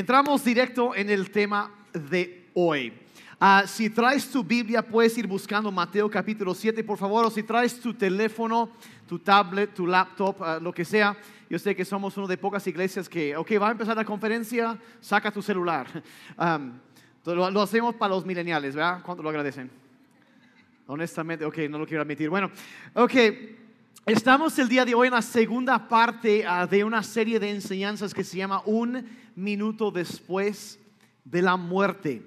[0.00, 2.90] entramos directo en el tema de hoy.
[3.38, 7.42] Ah, si traes tu Biblia, puedes ir buscando Mateo capítulo 7, por favor, o si
[7.42, 8.70] traes tu teléfono,
[9.06, 11.14] tu tablet, tu laptop, ah, lo que sea.
[11.50, 14.78] Yo sé que somos una de pocas iglesias que, ok, va a empezar la conferencia,
[15.00, 15.86] saca tu celular.
[17.26, 19.02] lo, lo, hacemos para los millennials, ¿verdad?
[19.02, 19.70] ¿Cuánto lo agradecen?
[20.86, 22.30] Honestamente, ok, no lo quiero admitir.
[22.30, 22.50] Bueno,
[22.94, 23.12] ok.
[24.06, 28.14] Estamos el día de hoy en la segunda parte ah, de una serie de enseñanzas
[28.14, 29.06] que se llama Un
[29.36, 30.78] minuto después
[31.22, 32.22] de la muerte.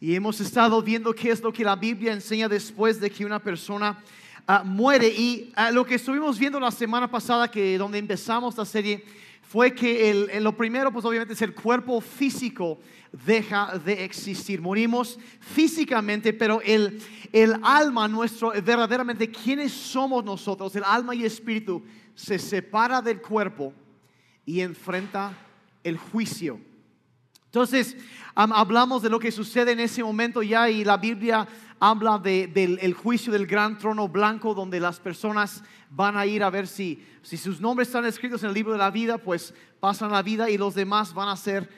[0.00, 3.38] Y hemos estado viendo qué es lo que la Biblia enseña después de que una
[3.38, 4.02] persona
[4.46, 5.08] ah, muere.
[5.08, 9.04] Y ah, lo que estuvimos viendo la semana pasada, que donde empezamos la serie,
[9.50, 12.78] fue que lo primero, pues obviamente es el cuerpo físico
[13.10, 14.60] deja de existir.
[14.60, 20.76] Morimos físicamente, pero el, el alma nuestro, verdaderamente, ¿quiénes somos nosotros?
[20.76, 21.82] El alma y espíritu
[22.14, 23.72] se separa del cuerpo
[24.46, 25.36] y enfrenta
[25.82, 26.60] el juicio.
[27.50, 27.96] Entonces,
[28.36, 31.48] hablamos de lo que sucede en ese momento ya y la Biblia
[31.80, 36.68] habla del juicio del gran trono blanco donde las personas van a ir a ver
[36.68, 40.22] si, si sus nombres están escritos en el libro de la vida, pues pasan la
[40.22, 41.68] vida y los demás van a ser,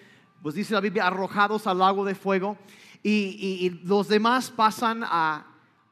[0.42, 2.58] pues dice la Biblia, arrojados al lago de fuego.
[3.02, 5.02] Y, los demás pasan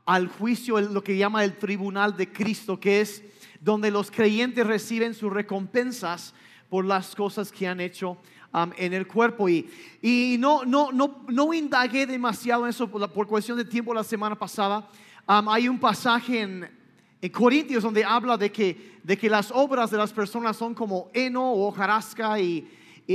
[0.04, 3.24] al juicio, lo que llama el tribunal de Cristo, que es
[3.62, 6.34] donde los creyentes reciben sus recompensas
[6.68, 8.18] por las cosas que han hecho
[8.52, 9.48] en el cuerpo.
[9.48, 9.70] Y,
[10.02, 14.36] y no, no, no, no indagué demasiado en eso por, cuestión de tiempo la semana
[14.36, 14.88] pasada.
[15.26, 16.68] hay un pasaje en,
[17.20, 21.10] en, Corintios donde habla de que, de que las obras de las personas son como
[21.14, 22.68] heno o hojarasca y,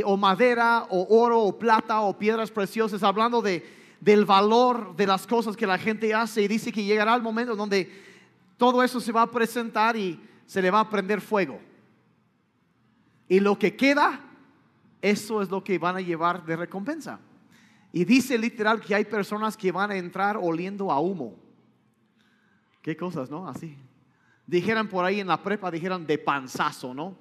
[0.03, 3.65] o madera o oro o plata o piedras preciosas, hablando de,
[4.01, 7.55] del valor de las cosas que la gente hace y dice que llegará el momento
[7.55, 8.03] donde
[8.57, 11.59] todo eso se va a presentar y se le va a prender fuego.
[13.27, 14.19] Y lo que queda
[15.05, 17.19] eso es lo que van a llevar de recompensa.
[17.91, 21.35] Y dice literal que hay personas que van a entrar oliendo a humo.
[22.81, 23.47] Qué cosas, ¿no?
[23.47, 23.77] Así.
[24.47, 27.17] Dijeran por ahí en la prepa, dijeran de panzazo, ¿no?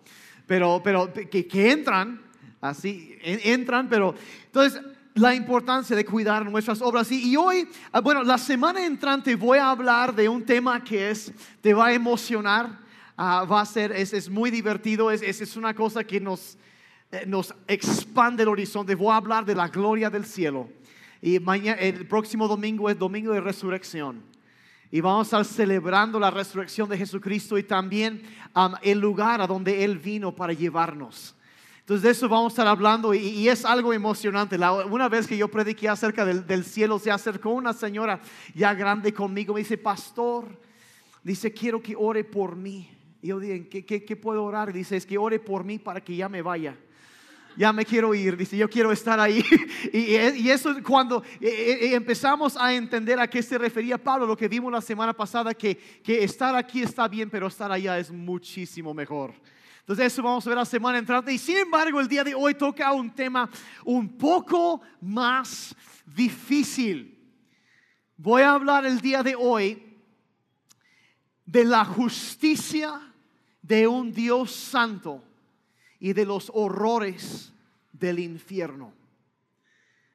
[0.46, 2.22] Pero, pero que, entran,
[2.60, 4.14] así, entran, pero
[4.46, 4.80] entonces
[5.14, 7.12] la importancia de cuidar nuestras obras.
[7.12, 11.32] Y, hoy, ah, bueno, la semana entrante voy a hablar de un tema que es,
[11.60, 12.78] te va a emocionar,
[13.16, 16.58] ah, va a ser, es, es muy divertido, es, es, una cosa que nos,
[17.26, 18.94] nos expande el horizonte.
[18.94, 20.68] Voy a hablar de la gloria del cielo.
[21.22, 24.22] Y mañana, el próximo domingo es domingo de resurrección.
[24.90, 28.22] Y vamos a estar celebrando la resurrección de Jesucristo y también
[28.82, 31.34] el lugar a donde Él vino para llevarnos.
[31.80, 34.56] Entonces de eso vamos a estar hablando y, es algo emocionante.
[34.90, 38.20] una vez que yo prediqué acerca del, cielo, se acercó una señora
[38.54, 40.60] ya grande conmigo, me dice, pastor,
[41.22, 42.90] dice, quiero que ore por mí.
[43.20, 44.72] Y yo dije, ¿qué, qué puedo orar?
[44.72, 46.76] Dice, es que ore por mí para que ya me vaya
[47.56, 49.44] ya me quiero ir, dice, yo quiero estar ahí.
[49.92, 54.26] y, eso es cuando eh, eh, eh, empezamos a entender a qué se refería Pablo,
[54.26, 57.98] lo que vimos la semana pasada, que, que estar aquí está bien, pero estar allá
[57.98, 59.34] es muchísimo mejor.
[59.80, 61.32] Entonces eso vamos a ver la semana entrante.
[61.32, 63.50] Y sin embargo, el día de hoy toca un tema
[63.84, 65.76] un poco más
[66.06, 67.10] difícil.
[68.16, 69.98] Voy a hablar el día de hoy
[71.44, 73.00] de la justicia
[73.60, 75.22] de un Dios santo
[76.04, 77.50] y de los horrores
[77.90, 78.92] del infierno.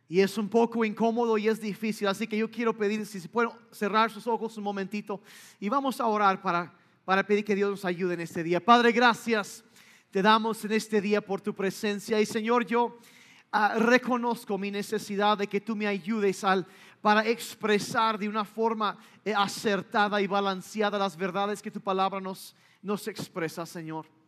[0.07, 3.27] Y es un poco incómodo y es difícil, así que yo quiero pedir si se
[3.27, 5.19] pueden cerrar sus ojos un momentito
[5.59, 6.71] y vamos a orar para,
[7.05, 8.63] para pedir que Dios nos ayude en este día.
[8.63, 9.63] Padre, gracias
[10.11, 12.99] te damos en este día por tu presencia y Señor, yo
[13.51, 16.67] ah, reconozco mi necesidad de que tú me ayudes al,
[17.01, 18.95] para expresar de una forma
[19.25, 24.18] eh, acertada y balanceada las verdades que tu palabra nos, nos expresa, Señor.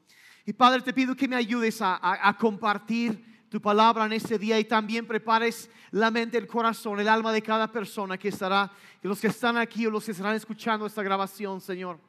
[0.46, 4.64] Y Padre, te pido que me ayudes a, compartir tu palabra en este día y
[4.64, 8.72] también prepares la mente, el corazón, el alma de cada persona que estará,
[9.02, 12.00] los que están aquí o los que estarán escuchando esta grabación, Señor.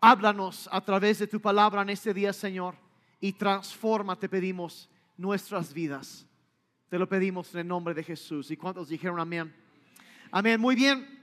[0.00, 2.76] Háblanos a través de tu palabra en este día, Señor,
[3.20, 6.26] y transforma, te pedimos, nuestras vidas.
[6.88, 8.50] Te lo pedimos en el nombre de Jesús.
[8.50, 9.54] ¿Y cuántos dijeron amén?
[10.30, 10.60] Amén.
[10.60, 11.20] Muy bien.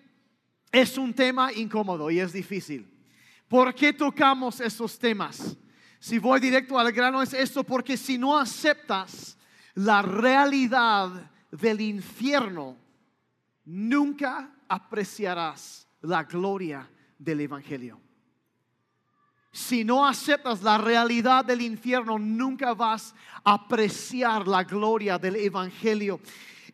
[0.72, 2.88] Es un tema incómodo y es difícil.
[3.48, 5.57] ¿Por qué tocamos esos temas?
[6.00, 9.38] Si voy directo al grano es esto, porque si no aceptas
[9.74, 12.78] la realidad del infierno,
[13.66, 18.00] nunca apreciarás la gloria del Evangelio.
[19.52, 26.20] Si no aceptas la realidad del infierno, nunca vas a apreciar la gloria del Evangelio.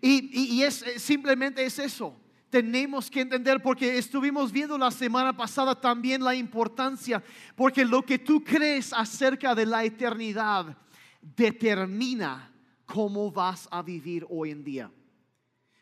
[0.02, 2.23] Y, y es simplemente es eso
[2.54, 7.24] tenemos que entender porque estuvimos viendo la semana pasada también la importancia,
[7.56, 10.78] porque lo que tú crees acerca de la eternidad
[11.20, 12.54] determina
[12.86, 14.92] cómo vas a vivir hoy en día.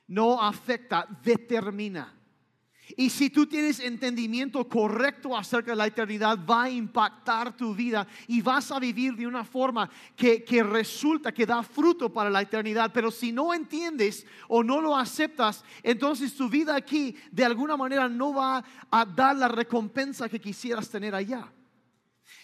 [0.08, 2.18] No afecta, determina.
[2.98, 8.08] Y si tú tienes entendimiento correcto acerca de la eternidad, va a impactar tu vida
[8.28, 12.92] y vas a vivir de una forma que, resulta que da fruto para la eternidad.
[12.94, 18.10] Pero si no entiendes o no lo aceptas, entonces tu vida aquí de alguna manera
[18.10, 21.52] no va a dar la recompensa que quisieras tener allá.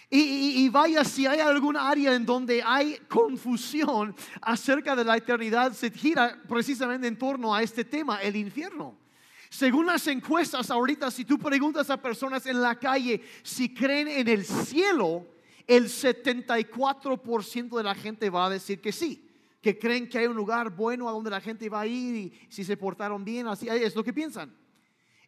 [0.09, 5.73] Y, y, vaya, si hay alguna área en donde hay confusión acerca de la eternidad,
[5.73, 9.06] se gira precisamente en torno a este tema, el infierno.
[9.49, 14.27] Según las encuestas ahorita, si tú preguntas a personas en la calle si creen en
[14.27, 15.25] el cielo,
[15.65, 19.29] el 74% de la gente va a decir que sí,
[19.61, 22.33] que creen que hay un lugar bueno a donde la gente va a ir y
[22.49, 24.55] si se portaron bien, así es lo que piensan.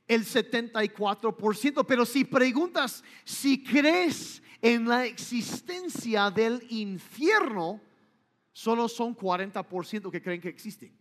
[0.07, 7.81] El 74%, pero si preguntas si crees en la existencia del infierno,
[8.51, 10.91] solo son 40% que creen que existe.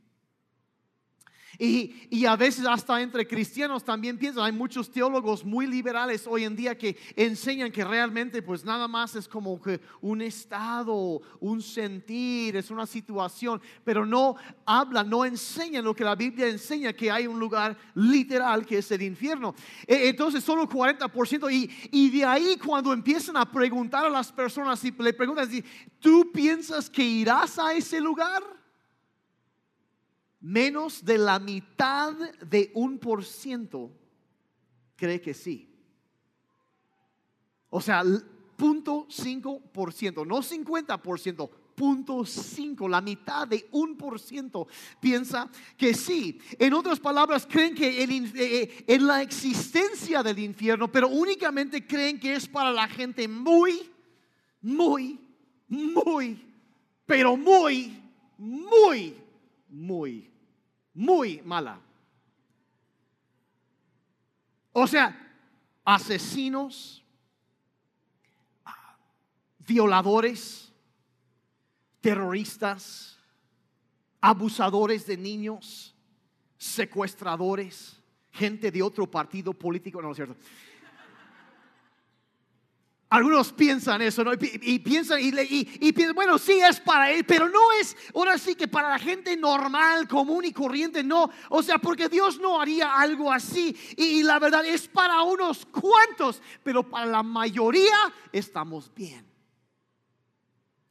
[1.58, 6.54] Y, a veces hasta entre cristianos también piensan, hay muchos teólogos muy liberales hoy en
[6.54, 12.54] día que enseñan que realmente pues nada más es como que un estado, un sentir,
[12.54, 17.26] es una situación, pero no hablan, no enseñan lo que la Biblia enseña, que hay
[17.26, 19.54] un lugar literal que es el infierno.
[19.84, 24.84] E, entonces solo 40% y, y de ahí cuando empiezan a preguntar a las personas,
[24.84, 25.48] y le preguntan,
[25.98, 28.57] ¿tú piensas que irás a ese lugar?
[30.48, 33.92] Menos de la mitad de un por ciento
[34.96, 35.68] cree que sí.
[37.70, 38.02] O sea,
[38.56, 44.18] punto cinco por ciento, no 50 por ciento, punto cinco, la mitad de un por
[44.18, 44.66] ciento
[45.00, 46.40] piensa que sí.
[46.58, 52.18] En otras palabras, creen que eh, eh, en la existencia del infierno, pero únicamente creen
[52.18, 53.90] que es para la gente muy,
[54.62, 55.20] muy,
[55.68, 56.42] muy,
[57.04, 58.02] pero muy,
[58.38, 59.28] muy
[59.68, 60.30] muy,
[60.98, 61.80] muy mala.
[64.72, 65.16] O sea,
[65.84, 67.04] asesinos,
[69.60, 70.72] violadores,
[72.00, 73.16] terroristas,
[74.20, 75.94] abusadores de niños,
[76.56, 78.00] secuestradores,
[78.32, 80.34] gente de otro partido político, no es cierto.
[83.10, 84.32] Algunos piensan eso, ¿no?
[84.34, 85.30] Y, piensan, y,
[85.80, 88.98] y, piensan, bueno, sí es para él, pero no es, ahora sí que para la
[88.98, 91.30] gente normal, común y corriente, no.
[91.48, 93.74] O sea, porque Dios no haría algo así.
[93.96, 97.96] Y, la verdad es para unos cuantos, pero para la mayoría
[98.30, 99.26] estamos bien.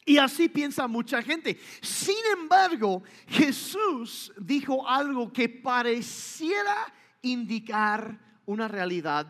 [0.03, 1.59] Y así piensa mucha gente.
[1.81, 6.91] Sin embargo, Jesús dijo algo que pareciera
[7.21, 9.27] indicar una realidad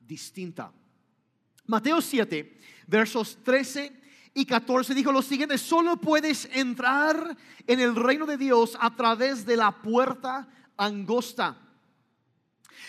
[0.00, 0.72] distinta.
[1.66, 4.02] Mateo 7, versos 13
[4.34, 7.36] y 14 dijo lo siguiente, solo puedes entrar
[7.66, 11.58] en el reino de Dios a través de la puerta angosta.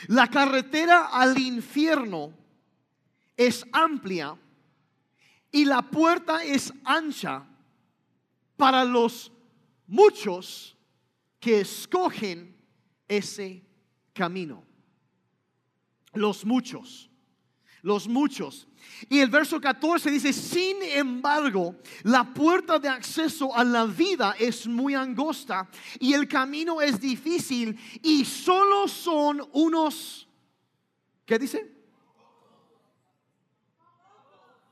[0.08, 2.34] La carretera al infierno
[3.38, 4.38] es amplia
[5.52, 7.46] y la puerta es ancha
[8.58, 9.32] para los
[9.88, 10.76] muchos
[11.40, 12.56] que escogen
[13.08, 13.64] ese
[14.14, 14.64] camino.
[16.14, 17.10] Los muchos
[17.84, 18.68] los muchos.
[19.10, 24.66] Y el verso 14 dice, sin embargo, la puerta de acceso a la vida es
[24.66, 25.70] muy angosta
[26.00, 30.28] y el camino es difícil y solo son unos,
[31.26, 31.72] ¿qué dice?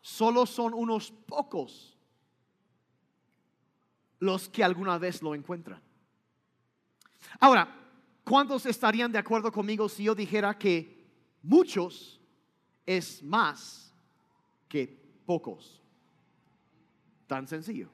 [0.02, 1.98] Solo son unos pocos
[4.20, 5.82] los que alguna vez lo encuentran.
[7.40, 7.76] Ahora,
[8.24, 11.06] ¿cuántos estarían de acuerdo conmigo si yo dijera que
[11.42, 12.21] muchos
[12.98, 13.94] es más
[14.68, 14.88] que
[15.26, 15.82] pocos.
[17.28, 17.90] Tan sencillo.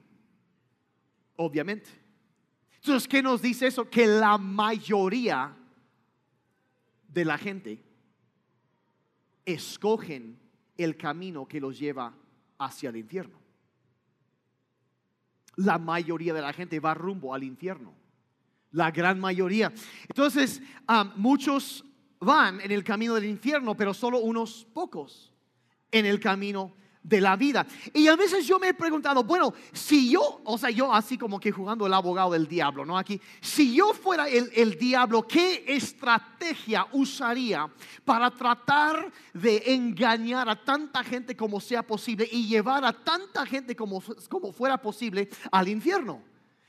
[1.36, 1.90] Obviamente.
[2.76, 3.88] Entonces, ¿qué nos dice eso?
[3.88, 5.56] Que la mayoría
[7.08, 7.82] de la gente
[9.44, 10.38] escogen
[10.76, 12.14] el camino que los lleva
[12.58, 13.38] hacia el infierno.
[15.56, 17.92] La mayoría de la gente va rumbo al infierno.
[18.72, 19.72] La gran mayoría.
[20.08, 20.62] Entonces,
[21.16, 21.84] muchos
[22.20, 25.32] van en el camino del infierno, pero solo unos pocos
[25.90, 27.66] en el camino de la vida.
[27.94, 31.40] Y a veces yo me he preguntado, bueno, si yo, o sea, yo así como
[31.40, 32.98] que jugando el abogado del diablo, ¿no?
[32.98, 37.68] Aquí, si yo fuera el, el diablo, ¿qué estrategia usaría
[38.04, 43.74] para tratar de engañar a tanta gente como sea posible y llevar a tanta gente
[43.74, 46.27] como, como fuera posible al infierno?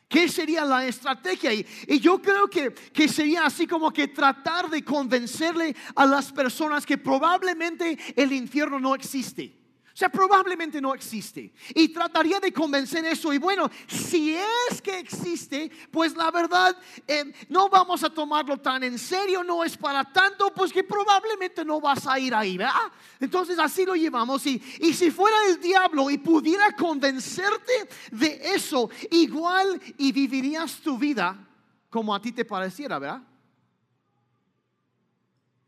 [0.10, 1.54] ¿Qué sería la estrategia?
[1.54, 6.84] Y, yo creo que, que, sería así como que tratar de convencerle a las personas
[6.84, 9.59] que probablemente el infierno no existe.
[10.00, 11.51] Sea, probablemente no existe.
[11.75, 13.34] Y trataría de convencer eso.
[13.34, 16.74] Y bueno, si es que existe, pues la verdad
[17.06, 21.65] eh, no vamos a tomarlo tan en serio, no es para tanto, pues que probablemente
[21.65, 22.89] no vas a ir ahí, ¿verdad?
[23.20, 24.46] Entonces así lo llevamos.
[24.46, 30.98] Y, y si fuera el diablo y pudiera convencerte de eso, igual y vivirías tu
[30.98, 31.46] vida
[31.89, 33.22] como a ti te pareciera, ¿verdad?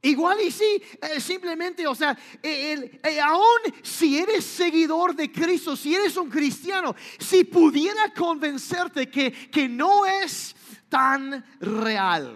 [0.04, 5.94] Igual y sí, eh, simplemente, o sea, eh, aún si eres seguidor de Cristo, si
[5.94, 10.56] eres un cristiano, si pudiera convencerte que, que no es
[10.90, 12.36] tan real,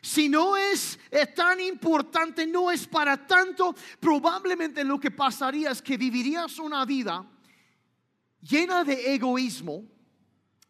[0.00, 5.82] si no es, es tan importante, no es para tanto, probablemente lo que pasaría es
[5.82, 7.26] que vivirías una vida
[8.42, 9.82] llena de egoísmo,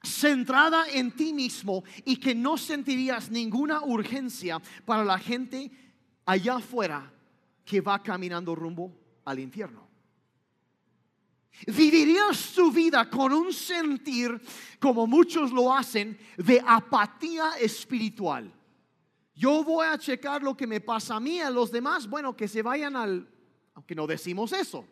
[0.05, 5.71] centrada en ti mismo y que no sentirías ninguna urgencia para la gente
[6.25, 7.13] allá afuera
[7.65, 8.93] que va caminando rumbo
[9.25, 9.85] al infierno.
[11.67, 14.41] Vivirías tu vida con un sentir,
[14.81, 18.53] como muchos lo hacen, de apatía espiritual.
[19.35, 22.49] Yo voy a checar lo que me pasa a mí, a los demás, bueno, que
[22.49, 23.29] se vayan al,
[23.75, 24.87] aunque no decimos eso,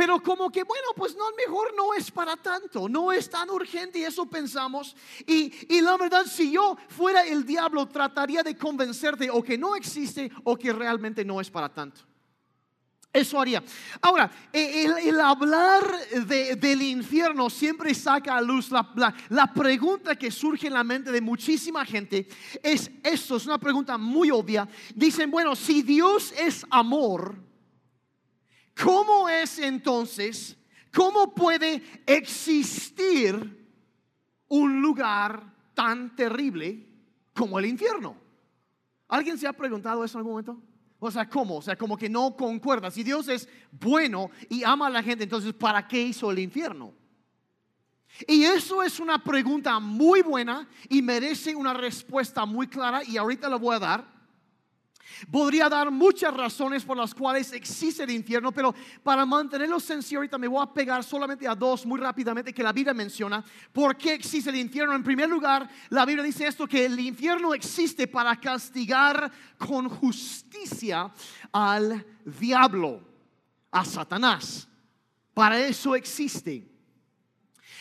[0.00, 3.98] pero como que, bueno, pues no, mejor no es para tanto, no es tan urgente
[3.98, 4.96] y eso pensamos.
[5.26, 9.76] Y, y, la verdad, si yo fuera el diablo, trataría de convencerte o que no
[9.76, 12.00] existe o que realmente no es para tanto.
[13.12, 13.62] Eso haría.
[14.00, 15.84] Ahora, e, el, hablar
[16.26, 21.12] del infierno siempre saca a luz la, la, la, pregunta que surge en la mente
[21.12, 22.26] de muchísima gente.
[22.62, 24.66] Es esto, es una pregunta muy obvia.
[24.94, 27.49] Dicen, bueno, si Dios es amor,
[28.82, 30.56] ¿Cómo es entonces,
[30.92, 33.68] cómo puede existir
[34.48, 36.86] un lugar tan terrible
[37.34, 38.16] como el infierno?
[39.08, 40.62] ¿Alguien se ha preguntado eso en algún momento?
[40.98, 41.56] O sea, ¿cómo?
[41.56, 42.90] O sea, como que no concuerda.
[42.90, 46.94] Si Dios es bueno y ama a la gente, entonces, ¿para qué hizo el infierno?
[48.26, 53.48] Y eso es una pregunta muy buena y merece una respuesta muy clara y ahorita
[53.48, 54.19] la voy a dar.
[55.30, 60.38] Podría dar muchas razones por las cuales existe el infierno, pero para mantenerlo sencillo ahorita
[60.38, 63.44] me voy a pegar solamente a dos muy rápidamente que la Biblia menciona.
[63.72, 64.94] ¿Por qué existe el infierno?
[64.94, 71.12] En primer lugar, la Biblia dice esto, que el infierno existe para castigar con justicia
[71.52, 73.02] al diablo,
[73.70, 74.68] a Satanás.
[75.34, 76.68] Para eso existe.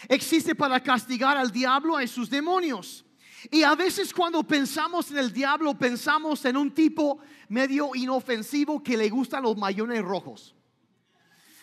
[0.07, 3.05] Existe para castigar al diablo y sus demonios.
[3.51, 8.97] Y a veces cuando pensamos en el diablo, pensamos en un tipo medio inofensivo que
[8.97, 10.55] le gustan los mayones rojos.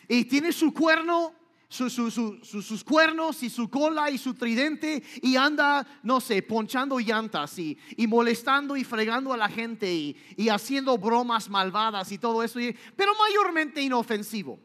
[0.09, 1.33] Y tiene su cuerno,
[1.69, 7.77] sus cuernos y su cola y su tridente y anda, no sé, ponchando llantas y,
[8.09, 12.59] molestando y fregando a la gente y, y, haciendo bromas malvadas y todo eso,
[12.95, 14.59] pero mayormente inofensivo.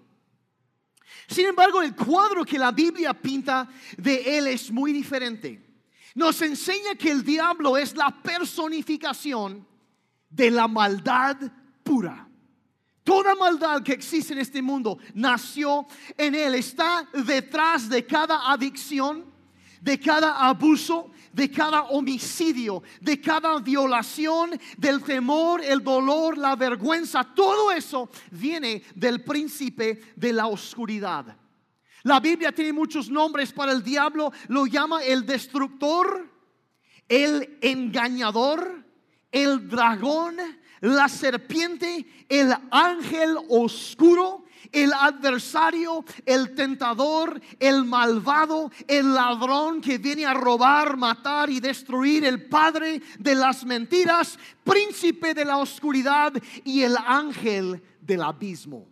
[1.27, 5.71] Sin embargo, el cuadro que la Biblia pinta de él es muy diferente
[6.15, 9.65] nos enseña que el diablo es la personificación
[10.30, 11.38] de la maldad
[11.84, 12.27] pura.
[13.03, 15.88] Toda maldad que existe en este mundo nació
[16.18, 19.25] en él, está detrás de cada adicción,
[19.82, 27.24] de cada abuso, de cada homicidio, de cada violación, del temor, el dolor, la vergüenza.
[27.24, 31.36] Todo eso viene del príncipe de la oscuridad.
[32.03, 34.31] La Biblia tiene muchos nombres para el diablo.
[34.48, 36.29] Lo llama el destructor,
[37.08, 38.84] el engañador,
[39.31, 40.38] el dragón,
[40.81, 50.25] la serpiente, el ángel oscuro, el adversario, el tentador, el malvado, el ladrón que viene
[50.25, 56.84] a robar, matar y destruir, el padre de las mentiras, príncipe de la oscuridad y
[56.84, 58.91] el ángel del abismo.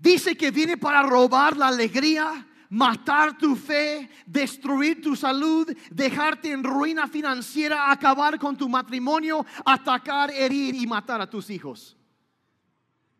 [0.00, 6.64] Dice que viene para robar la alegría, matar tu fe, destruir tu salud, dejarte en
[6.64, 11.98] ruina financiera, acabar con tu matrimonio, atacar, herir y matar a tus hijos.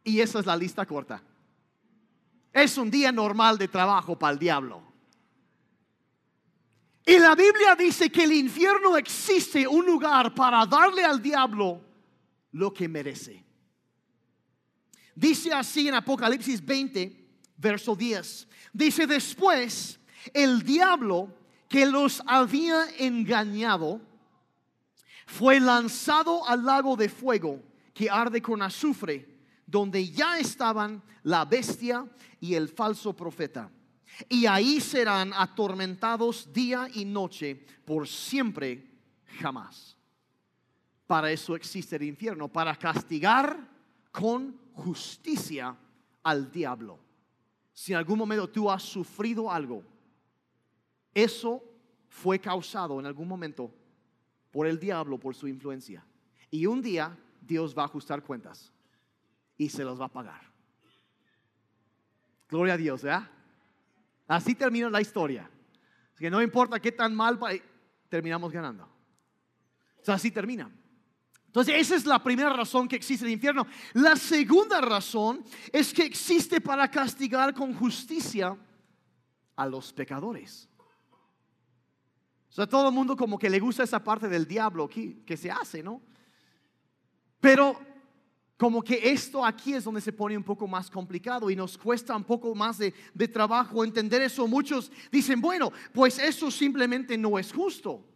[0.02, 1.22] Y esa es la lista corta.
[2.50, 4.82] Es un día normal de trabajo para el diablo.
[7.04, 11.82] Y la Biblia dice que el infierno existe un lugar para darle al diablo
[12.52, 13.49] lo que merece.
[15.20, 17.12] Dice así en Apocalipsis 20,
[17.58, 18.48] verso 10.
[18.72, 20.00] Dice después,
[20.32, 21.28] el diablo
[21.68, 24.00] que los había engañado
[25.26, 27.62] fue lanzado al lago de fuego
[27.92, 29.28] que arde con azufre,
[29.66, 32.06] donde ya estaban la bestia
[32.40, 33.70] y el falso profeta.
[34.26, 38.90] Y ahí serán atormentados día y noche por siempre,
[39.38, 39.98] jamás.
[41.06, 43.68] Para eso existe el infierno, para castigar
[44.10, 45.76] con justicia
[46.22, 46.98] al diablo.
[47.72, 49.82] Si en algún momento tú has sufrido algo,
[51.14, 51.62] eso
[52.08, 53.72] fue causado en algún momento
[54.50, 56.04] por el diablo, por su influencia.
[56.50, 58.72] Y un día Dios va a ajustar cuentas
[59.56, 60.42] y se los va a pagar.
[62.48, 63.30] Gloria a Dios, ¿verdad?
[64.26, 65.48] Así termina la historia.
[66.16, 67.38] Que no importa qué tan mal,
[68.08, 68.88] terminamos ganando.
[70.06, 70.70] Así termina.
[71.50, 73.66] Entonces, esa es la primera razón que existe el infierno.
[73.94, 75.42] La segunda razón
[75.72, 78.56] es que existe para castigar con justicia
[79.56, 80.68] a los pecadores.
[82.48, 85.36] O sea, todo el mundo como que le gusta esa parte del diablo que, que
[85.36, 86.00] se hace, ¿no?
[87.40, 87.76] Pero
[88.56, 92.14] como que esto aquí es donde se pone un poco más complicado y nos cuesta
[92.14, 94.46] un poco más de, de trabajo entender eso.
[94.46, 98.06] Muchos dicen, bueno, pues eso simplemente no es justo.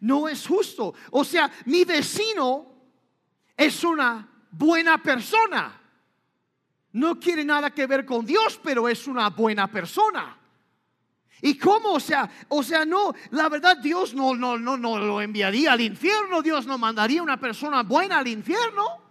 [0.00, 0.94] No es justo.
[1.10, 2.66] O sea, mi vecino
[3.56, 5.80] es una buena persona.
[6.92, 10.38] No quiere nada que ver con Dios, pero es una buena persona.
[11.42, 11.92] ¿Y cómo?
[11.92, 15.80] O sea, o sea, no, la verdad Dios no, no, no, no lo enviaría al
[15.82, 19.02] infierno, Dios no mandaría una persona buena al infierno.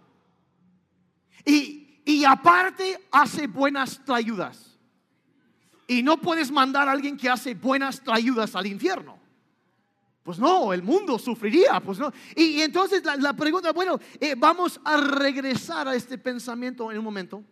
[1.44, 4.76] Y, y aparte hace buenas trayudas.
[5.86, 9.18] Y no puedes mandar a alguien que hace buenas trayudas al infierno.
[10.26, 12.12] Pues no, el mundo sufriría, pues no.
[12.34, 17.44] Y, entonces la, pregunta, bueno, eh, vamos a regresar a este pensamiento en un momento.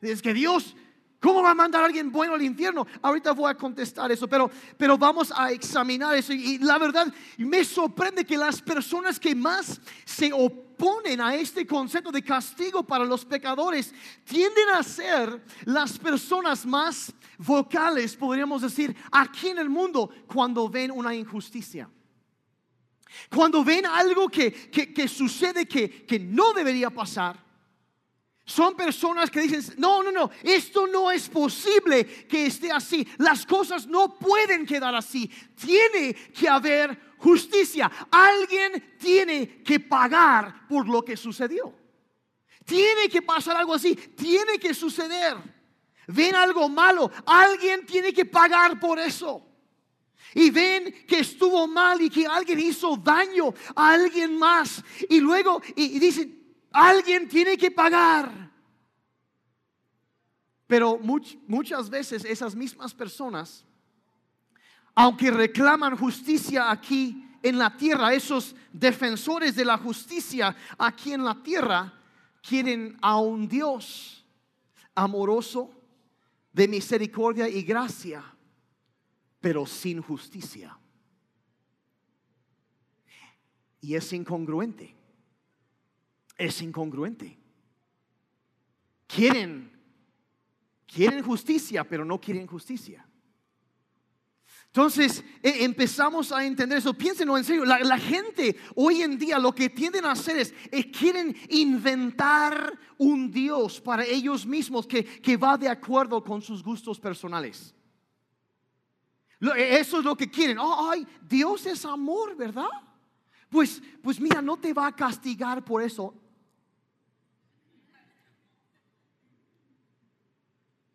[0.00, 0.74] Es que Dios,
[1.20, 2.86] ¿cómo va a mandar a alguien bueno al infierno?
[3.02, 6.32] Ahorita voy a contestar eso, pero, pero vamos a examinar eso.
[6.32, 12.10] Y, la verdad, me sorprende que las personas que más se oponen a este concepto
[12.10, 13.92] de castigo para los pecadores
[14.24, 20.90] tienden a ser las personas más vocales, podríamos decir, aquí en el mundo cuando ven
[20.90, 21.90] una injusticia.
[23.30, 27.42] Cuando ven algo que, sucede que, que no debería pasar,
[28.44, 33.06] son personas que dicen, no, no, no, esto no es posible que esté así.
[33.18, 35.30] Las cosas no pueden quedar así.
[35.54, 37.90] Tiene que haber justicia.
[38.10, 41.72] Alguien tiene que pagar por lo que sucedió.
[42.64, 43.94] Tiene que pasar algo así.
[43.94, 45.36] Tiene que suceder.
[46.08, 47.10] Ven algo malo.
[47.24, 49.51] Alguien tiene que pagar por eso
[50.34, 55.60] y ven que estuvo mal y que alguien hizo daño a alguien más y luego
[55.76, 58.50] y, dicen, alguien tiene que pagar.
[60.66, 63.64] Pero muchas veces esas mismas personas,
[64.94, 71.42] aunque reclaman justicia aquí en la tierra, esos defensores de la justicia aquí en la
[71.42, 71.92] tierra,
[72.40, 74.24] quieren a un Dios
[74.94, 75.70] amoroso,
[76.52, 78.22] de misericordia y gracia
[79.42, 80.78] pero sin justicia.
[83.80, 84.94] Y es incongruente.
[86.38, 87.38] Es incongruente.
[89.08, 89.70] Quieren,
[90.86, 93.06] quieren justicia, pero no quieren justicia.
[94.66, 96.94] Entonces e, empezamos a entender eso.
[96.94, 97.64] Piénsenlo en serio.
[97.64, 100.54] La, gente hoy en día lo que tienden a hacer es,
[100.96, 107.00] quieren inventar un Dios para ellos mismos que, que va de acuerdo con sus gustos
[107.00, 107.74] personales.
[109.56, 110.58] E, eso es lo que quieren.
[110.58, 112.70] Oh, ay, Dios es amor, ¿verdad?
[113.48, 116.14] Pues, pues mira, no te va a castigar por eso.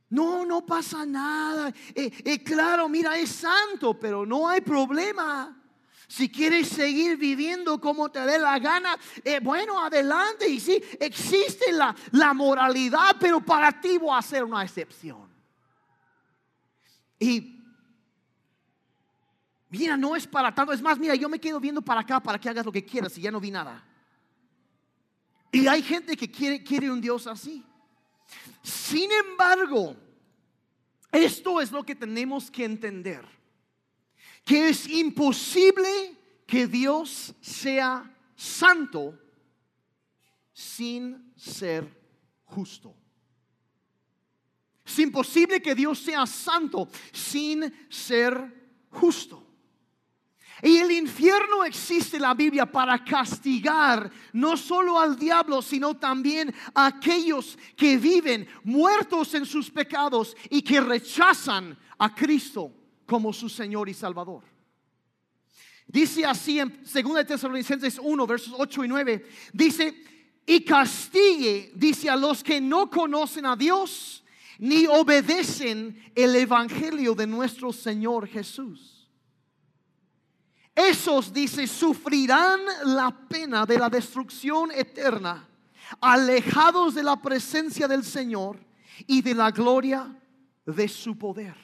[0.09, 1.73] No, no pasa nada.
[1.93, 5.53] Eh, eh, claro, mira, es santo, pero no hay problema.
[6.07, 10.47] Si quieres seguir viviendo como te dé la gana, eh, bueno, adelante.
[10.47, 15.27] Y sí, existe la, la moralidad, pero para ti voy a hacer una excepción.
[17.19, 17.56] Y
[19.69, 20.71] Mira, no es para tanto.
[20.71, 23.17] Es más, mira, yo me quedo viendo para acá para que hagas lo que quieras
[23.17, 23.83] y ya no vi nada.
[25.51, 27.63] Y hay gente que quiere, quiere un Dios así.
[28.61, 29.95] Sin embargo,
[31.11, 33.25] esto es lo que tenemos que entender.
[34.43, 39.19] Que es imposible que Dios sea santo
[40.53, 41.85] sin ser
[42.45, 42.95] justo.
[44.85, 49.46] Es imposible que Dios sea santo sin ser justo.
[50.63, 56.53] Y el infierno existe en la Biblia para castigar no solo al diablo, sino también
[56.73, 62.71] a aquellos que viven muertos en sus pecados y que rechazan a Cristo
[63.05, 64.43] como su Señor y Salvador.
[65.85, 70.03] Dice así en 2 Tesalonicenses 1, versos 8 y 9, dice,
[70.45, 74.23] y castigue, dice a los que no conocen a Dios
[74.57, 78.96] ni obedecen el Evangelio de nuestro Señor Jesús
[80.77, 85.47] esos, dice, sufrirán la pena de la destrucción eterna
[85.99, 88.59] alejados de la presencia del Señor
[89.07, 90.15] y de la gloria
[90.65, 91.55] de su poder.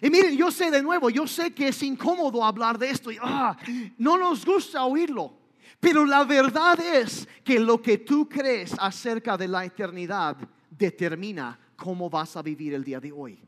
[0.00, 3.18] Y miren, yo sé de nuevo, yo sé que es incómodo hablar de esto y
[3.22, 3.56] ah,
[3.96, 5.38] no nos gusta oírlo.
[5.78, 10.36] Pero la verdad es que lo que tú crees acerca de la eternidad
[10.68, 13.42] determina cómo vas a vivir el día de hoy.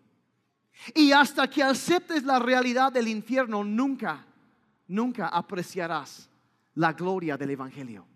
[0.95, 4.25] Y hasta que aceptes la realidad del infierno, nunca,
[4.89, 6.29] nunca apreciarás
[6.75, 8.07] la gloria del Evangelio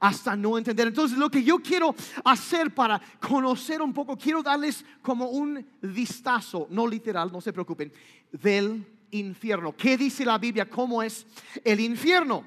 [0.00, 0.88] hasta no entender.
[0.88, 6.66] Entonces lo que yo quiero hacer para conocer un poco, quiero darles como un vistazo,
[6.70, 7.90] no literal, no se preocupen,
[8.30, 9.74] del infierno.
[9.74, 10.68] ¿Qué dice la Biblia?
[10.68, 11.26] ¿Cómo es
[11.64, 12.44] el infierno?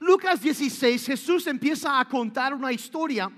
[0.00, 3.30] Lucas 16, Jesús empieza a contar una historia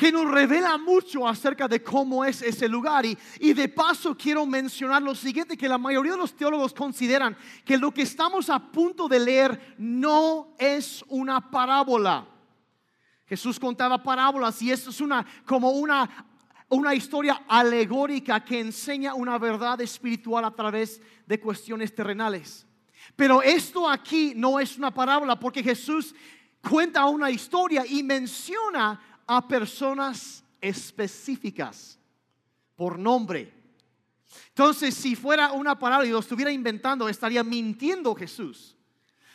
[0.00, 3.04] que nos revela mucho acerca de cómo es ese lugar.
[3.04, 7.36] Y, y, de paso quiero mencionar lo siguiente, que la mayoría de los teólogos consideran
[7.66, 12.26] que lo que estamos a punto de leer no es una parábola.
[13.26, 16.08] Jesús contaba parábolas y esto es una como una
[16.70, 22.66] una historia alegórica que enseña una verdad espiritual a través de cuestiones terrenales.
[23.16, 26.14] Pero esto aquí no es una parábola porque Jesús
[26.68, 29.00] cuenta una historia y menciona
[29.32, 31.96] a personas específicas
[32.74, 33.54] por nombre.
[34.48, 38.76] Entonces, si fuera una parábola y lo estuviera inventando, estaría mintiendo Jesús.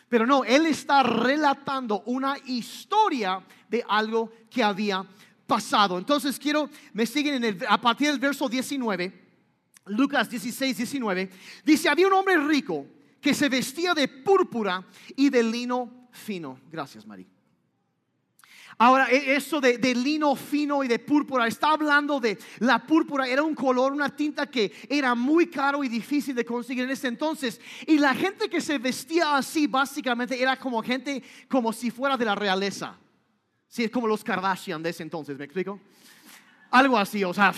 [0.09, 5.07] Pero no, Él está relatando una historia de algo que había
[5.47, 5.97] pasado.
[5.97, 9.23] Entonces, quiero, me siguen en el, a partir del verso 19,
[9.85, 11.29] Lucas 16, 19,
[11.63, 12.85] dice, había un hombre rico
[13.21, 16.59] que se vestía de púrpura y de lino fino.
[16.69, 17.34] Gracias, María.
[18.77, 23.43] Ahora, e, eso de, lino fino y de púrpura, está hablando de la púrpura, era
[23.43, 27.61] un color, una tinta que era muy caro y difícil de conseguir en ese entonces.
[27.87, 32.25] Y la gente que se vestía así, básicamente, era como gente como si fuera de
[32.25, 32.97] la realeza.
[33.67, 35.79] Sí, es como los Kardashian de ese entonces, ¿me explico?
[36.71, 37.53] Algo así, o sea.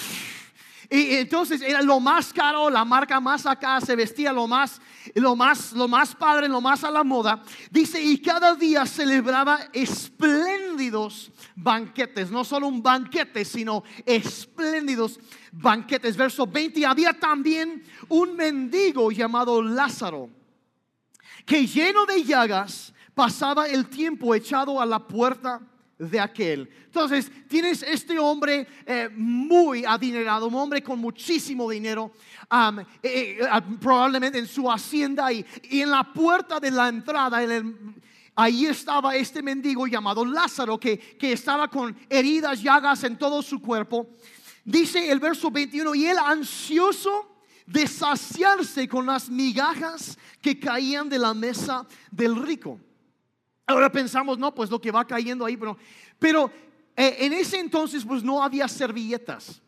[0.89, 4.80] Y entonces era lo más caro, la marca más acá, se vestía lo más,
[5.15, 7.43] lo más, lo más padre, lo más a la moda.
[7.69, 15.19] Dice, y cada día celebraba espléndidos banquetes, no solo un banquete, sino espléndidos
[15.52, 16.15] banquetes.
[16.15, 20.30] Verso 20, había también un mendigo llamado Lázaro,
[21.45, 25.60] que lleno de llagas pasaba el tiempo echado a la puerta
[25.97, 26.69] de aquel.
[26.86, 32.12] Entonces, tienes este hombre eh, muy adinerado, un hombre con muchísimo dinero,
[33.01, 33.39] eh,
[33.79, 37.39] probablemente en su hacienda y, en la puerta de la entrada,
[38.36, 43.62] ahí estaba este mendigo llamado Lázaro, que, que estaba con heridas, llagas en todo su
[43.62, 44.07] cuerpo.
[44.63, 51.19] Dice el verso 21, y él ansioso de saciarse con las migajas que caían de
[51.19, 52.79] la mesa del rico.
[53.67, 55.77] Ahora pensamos, no, pues lo que va cayendo ahí, pero,
[56.17, 56.49] pero
[56.95, 59.62] eh, en ese entonces pues no había servilletas.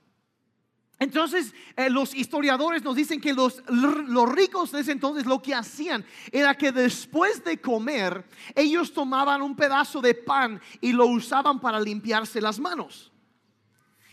[0.98, 5.54] Entonces eh, los historiadores nos dicen que los, los ricos de ese entonces lo que
[5.54, 11.60] hacían era que después de comer ellos tomaban un pedazo de pan y lo usaban
[11.60, 13.12] para limpiarse las manos.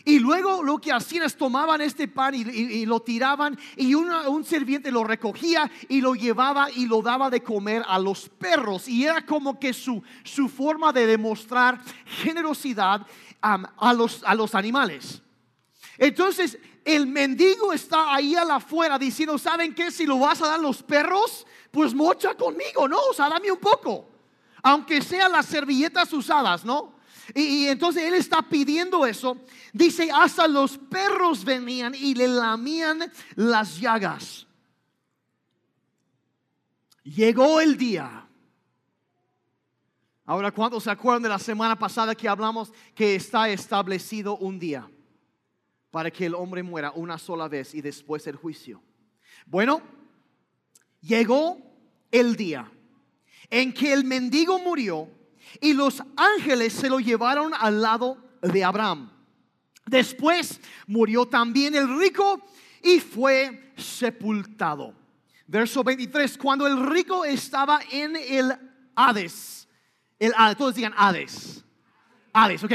[0.06, 4.92] Y luego lo que hacían es tomaban este pan y, lo tiraban y un sirviente
[4.92, 8.86] lo recogía y lo llevaba y lo daba de comer a los perros.
[8.86, 11.80] Y era como que su, su forma de demostrar
[12.22, 13.04] generosidad
[13.42, 15.22] a, los, a los animales.
[15.98, 19.90] Entonces el mendigo está ahí afuera diciendo, ¿saben qué?
[19.90, 22.98] Si lo vas a dar a los perros, pues mocha conmigo, ¿no?
[23.10, 24.08] O sea, dame un poco.
[24.62, 26.95] Aunque sean las servilletas usadas, ¿no?
[27.34, 29.36] Y, entonces él está pidiendo eso.
[29.72, 34.46] Dice, hasta los perros venían y le lamían las llagas.
[37.02, 38.28] Llegó el día.
[40.24, 44.90] Ahora, ¿cuántos se acuerdan de la semana pasada que hablamos que está establecido un día
[45.90, 48.82] para que el hombre muera una sola vez y después el juicio?
[49.46, 49.82] Bueno,
[51.00, 51.58] llegó
[52.10, 52.70] el día
[53.50, 55.08] en que el mendigo murió
[55.60, 59.10] y los ángeles se lo llevaron al lado de Abraham.
[59.86, 62.40] Después murió también el rico
[62.82, 64.94] y fue sepultado.
[65.46, 68.52] Verso 23, cuando el rico estaba en el
[68.96, 69.68] Hades,
[70.18, 71.64] el Hades, todos digan Hades,
[72.32, 72.72] Hades, ok.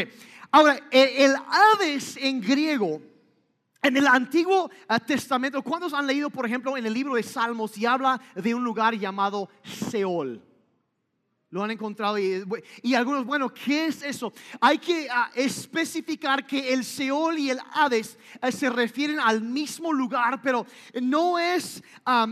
[0.52, 3.02] Ahora, el, Hades en griego,
[3.82, 7.78] en el Antiguo eh, Testamento, ¿cuántos han leído, por ejemplo, en el libro de Salmos
[7.78, 10.42] y habla de un lugar llamado Seol?
[11.52, 12.44] Lo han encontrado y,
[12.82, 14.32] y, algunos, bueno, ¿qué es eso?
[14.62, 19.92] Hay que ah, especificar que el Seol y el Hades eh, se refieren al mismo
[19.92, 20.66] lugar, pero
[21.02, 21.84] no es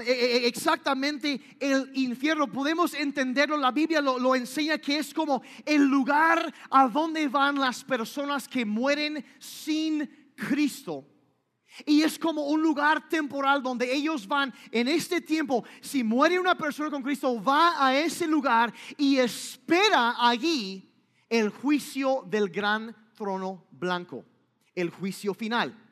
[0.06, 2.50] e, exactamente el infierno.
[2.50, 7.60] Podemos entenderlo, la Biblia lo, lo enseña que es como el lugar a donde van
[7.60, 11.06] las personas que mueren sin Cristo.
[11.86, 15.64] Y es como un lugar temporal donde ellos van en este tiempo.
[15.82, 20.90] Si muere una persona con Cristo, va a ese lugar y espera allí
[21.30, 24.26] el juicio del gran trono blanco,
[24.76, 25.89] el juicio final.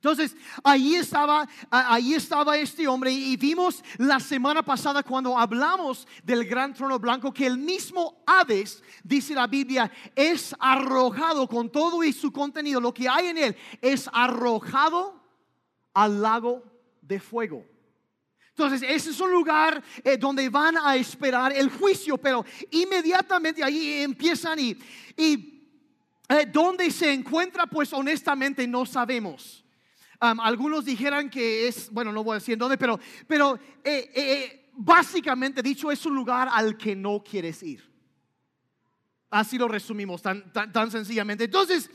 [0.00, 0.34] Entonces,
[0.64, 6.72] ahí estaba, ahí estaba este hombre y vimos la semana pasada cuando hablamos del gran
[6.72, 12.32] trono blanco que el mismo Hades, dice la Biblia, es arrojado con todo y su
[12.32, 15.22] contenido, lo que hay en él, es arrojado
[15.92, 16.64] al lago
[17.02, 17.66] de fuego.
[18.48, 24.00] Entonces, ese es un lugar eh, donde van a esperar el juicio, pero inmediatamente ahí
[24.00, 24.78] empiezan y,
[25.14, 25.68] y
[26.26, 29.60] eh, dónde se encuentra, pues honestamente no sabemos
[30.20, 35.62] algunos dijeran que es, bueno, no voy a decir dónde, pero, pero eh, eh, básicamente
[35.62, 37.88] dicho es un lugar al que no quieres ir.
[39.30, 41.44] Así lo resumimos tan, tan, sencillamente.
[41.44, 41.88] Entonces,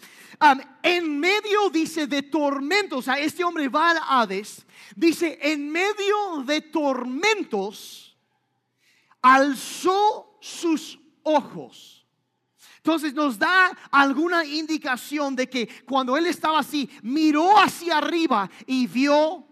[0.82, 6.44] en medio, dice, de tormentos, o sea, este hombre va al Hades, dice, en medio
[6.46, 8.18] de tormentos,
[9.22, 12.05] alzó sus ojos
[12.86, 18.86] entonces nos da alguna indicación de que cuando él estaba así, miró hacia arriba y
[18.86, 19.44] vio,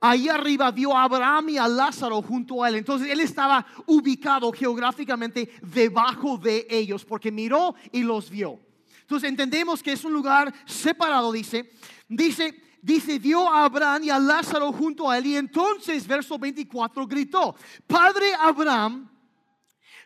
[0.00, 2.76] ahí arriba vio a Abraham y a Lázaro junto a él.
[2.76, 8.60] Entonces él estaba ubicado geográficamente debajo de ellos porque miró y los vio.
[9.00, 11.72] Entonces entendemos que es un lugar separado, dice.
[12.08, 15.26] Dice, dice, vio a Abraham y a Lázaro junto a él.
[15.26, 17.56] Y entonces, verso 24, gritó,
[17.88, 19.10] Padre Abraham,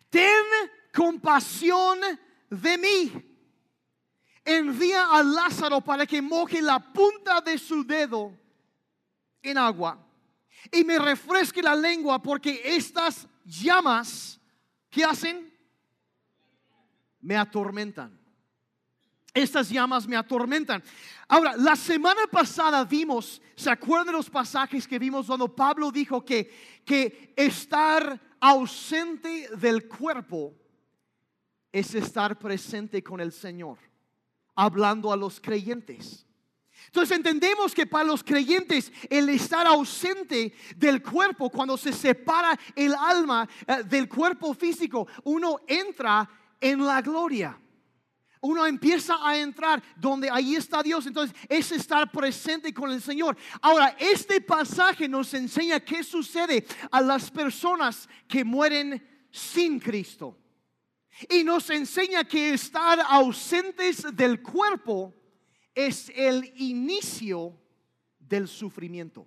[0.09, 0.33] ten
[0.95, 1.99] compasión
[2.51, 3.13] de mí.
[4.45, 8.37] Envía a Lázaro para que moje la punta de su dedo
[9.43, 10.05] en agua
[10.73, 14.41] y me refresque la lengua porque estas llamas,
[14.89, 15.53] ¿qué hacen?
[17.21, 18.19] Me atormentan.
[19.33, 20.83] Estas llamas me atormentan.
[21.29, 26.25] Ahora, la semana pasada vimos, ¿se acuerdan de los pasajes que vimos cuando Pablo dijo
[26.25, 30.55] que, que estar ausente del cuerpo
[31.73, 33.79] es estar presente con el Señor,
[34.55, 36.27] hablando a los creyentes.
[36.87, 42.95] Entonces entendemos que para los creyentes el estar ausente del cuerpo, cuando se separa el
[42.95, 46.29] alma eh, del cuerpo físico, uno entra
[46.61, 47.59] en la gloria.
[48.43, 51.07] Uno empieza a entrar donde ahí está Dios.
[51.07, 53.37] Entonces es estar presente con el Señor.
[53.61, 60.39] Ahora, este pasaje nos enseña qué sucede a las personas que mueren sin Cristo.
[61.29, 65.15] Y nos enseña que estar ausentes del cuerpo
[65.75, 67.59] es el inicio
[68.19, 69.27] del sufrimiento.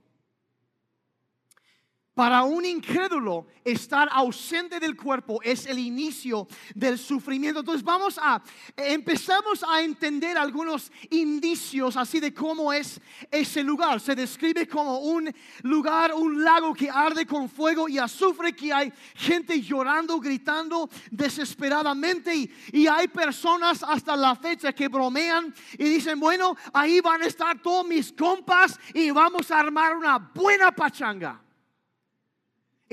[2.15, 7.61] Para un incrédulo, estar ausente del cuerpo es el inicio del sufrimiento.
[7.61, 8.39] Entonces vamos a,
[8.77, 13.99] empezamos a entender algunos indicios así de cómo es ese lugar.
[13.99, 18.93] Se describe como un lugar, un lago que arde con fuego y azufre, que hay
[19.15, 26.19] gente llorando, gritando desesperadamente y, y hay personas hasta la fecha que bromean y dicen,
[26.19, 31.42] bueno, ahí van a estar todos mis compas y vamos a armar una buena pachanga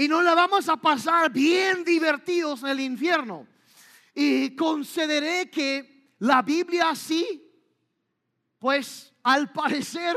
[0.00, 3.46] y no la vamos a pasar bien divertidos en el infierno.
[4.14, 7.46] Y concederé que la Biblia sí,
[8.58, 10.16] pues al parecer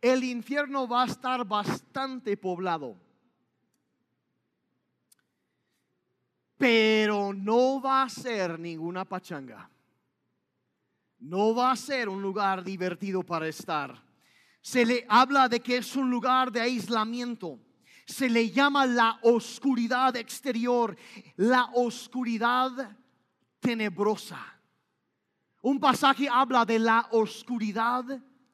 [0.00, 2.96] el infierno va a estar bastante poblado.
[6.56, 9.70] Pero no va a ser ninguna pachanga.
[11.20, 13.94] No va a ser un lugar divertido para estar.
[14.60, 17.60] Se le habla de que es un lugar de aislamiento
[18.10, 20.96] se le llama la oscuridad exterior,
[21.36, 22.96] la oscuridad
[23.60, 24.40] tenebrosa.
[25.62, 28.04] Un pasaje habla de la oscuridad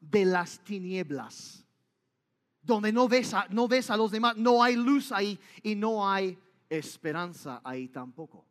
[0.01, 1.65] de las tinieblas,
[2.61, 6.09] donde no ves a, no ves a los demás, no hay luz ahí y no
[6.09, 6.39] hay
[6.69, 8.45] esperanza ahí tampoco.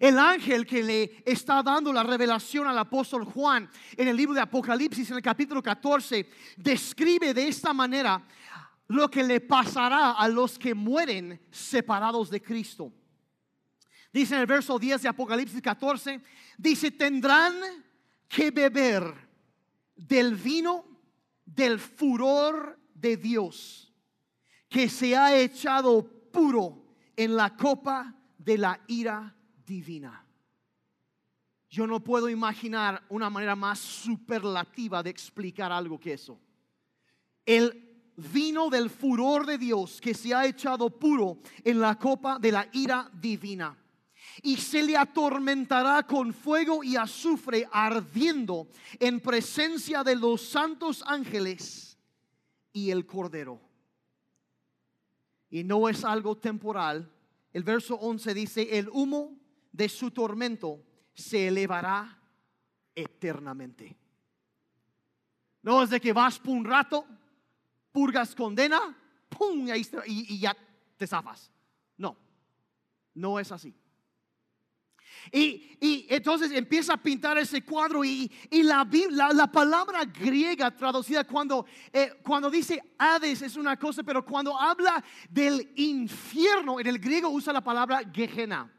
[0.00, 4.40] El ángel que le está dando la revelación al apóstol Juan en el libro de
[4.40, 8.22] Apocalipsis, en el capítulo 14, describe de esta manera
[8.88, 12.92] lo que le pasará a los que mueren separados de Cristo.
[14.12, 16.20] Dice en el verso 10 de Apocalipsis 14,
[16.56, 17.54] dice, tendrán
[18.28, 19.14] que beber
[19.94, 20.84] del vino
[21.44, 23.92] del furor de Dios,
[24.68, 30.24] que se ha echado puro en la copa de la ira divina.
[31.68, 36.40] Yo no puedo imaginar una manera más superlativa de explicar algo que eso.
[37.44, 37.85] El
[38.16, 42.68] vino del furor de Dios que se ha echado puro en la copa de la
[42.72, 43.76] ira divina.
[44.42, 51.98] Y se le atormentará con fuego y azufre ardiendo en presencia de los santos ángeles
[52.72, 53.60] y el cordero.
[55.48, 57.10] Y no es algo temporal.
[57.52, 59.38] El verso 11 dice, el humo
[59.72, 60.82] de su tormento
[61.14, 62.20] se elevará
[62.94, 63.96] eternamente.
[65.62, 67.06] No es de que vas por un rato,
[67.96, 68.94] purgas condena,
[69.30, 69.66] ¡pum!
[70.04, 70.54] Y, ya
[70.98, 71.50] te zafas.
[71.96, 72.14] No,
[73.14, 73.74] no es así.
[75.32, 78.86] Y, entonces empieza a pintar ese cuadro y, la,
[79.32, 85.02] la, palabra griega traducida cuando, eh, cuando dice Hades es una cosa, pero cuando habla
[85.30, 88.70] del infierno, en el griego usa la palabra Gehenna.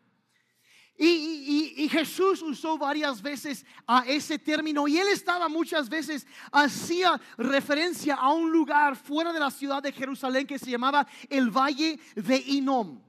[0.97, 8.15] Y, Jesús usó varias veces a ese término y él estaba muchas veces, hacía referencia
[8.15, 12.37] a un lugar fuera de la ciudad de Jerusalén que se llamaba el Valle de
[12.47, 12.99] Inom.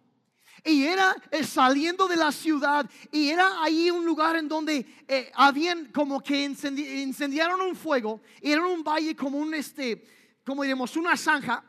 [0.64, 5.32] Y era eh, saliendo de la ciudad y era ahí un lugar en donde eh,
[5.34, 8.20] habían como que incendiaron un fuego.
[8.40, 10.04] Era un valle como un, este,
[10.44, 11.64] como diremos, una zanja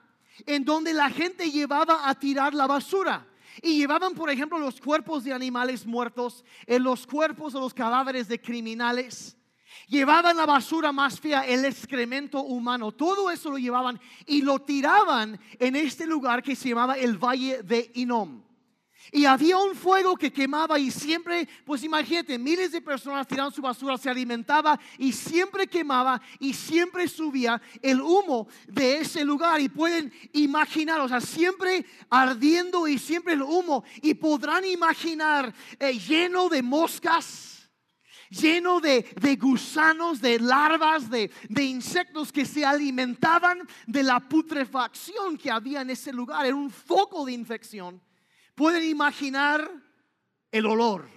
[0.45, 3.25] en donde la gente llevaba a tirar la basura.
[3.61, 8.27] Y llevaban, por ejemplo, los cuerpos de animales muertos, en los cuerpos de los cadáveres
[8.27, 9.35] de criminales.
[9.87, 12.91] Llevaban la basura más fea, el excremento humano.
[12.91, 17.63] Todo eso lo llevaban y lo tiraban en este lugar que se llamaba el Valle
[17.63, 18.43] de Inom.
[19.11, 23.61] Y había un fuego que quemaba y siempre, pues imagínate, miles de personas tiraban su
[23.61, 29.61] basura, se alimentaba y siempre quemaba y siempre subía el humo de ese lugar.
[29.61, 33.83] Y pueden imaginar, o sea, siempre ardiendo y siempre el humo.
[34.01, 37.55] Y podrán imaginar eh, lleno de moscas
[38.29, 45.49] lleno de, gusanos, de larvas, de, de, insectos que se alimentaban de la putrefacción que
[45.49, 46.45] había en ese lugar.
[46.45, 47.99] Era un foco de infección.
[48.59, 49.71] Pueden imaginar
[50.51, 51.09] el olor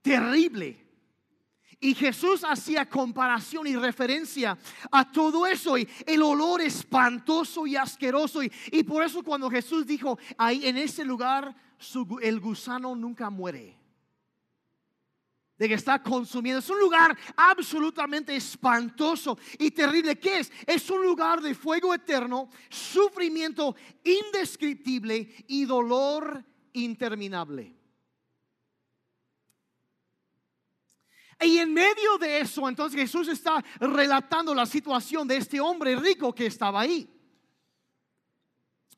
[0.00, 0.82] terrible.
[1.78, 4.56] Y Jesús hacía comparación y referencia
[4.90, 8.42] a todo eso y el olor espantoso y asqueroso.
[8.42, 11.54] Y, y por eso cuando Jesús dijo, ahí en ese lugar
[12.22, 13.77] el gusano nunca muere
[15.58, 16.60] de que está consumiendo.
[16.60, 20.18] Es un lugar absolutamente espantoso y terrible.
[20.18, 20.52] ¿Qué es?
[20.66, 27.74] Es un lugar de fuego eterno, sufrimiento indescriptible y dolor interminable.
[31.40, 36.34] Y en medio de eso, entonces Jesús está relatando la situación de este hombre rico
[36.34, 37.08] que estaba ahí.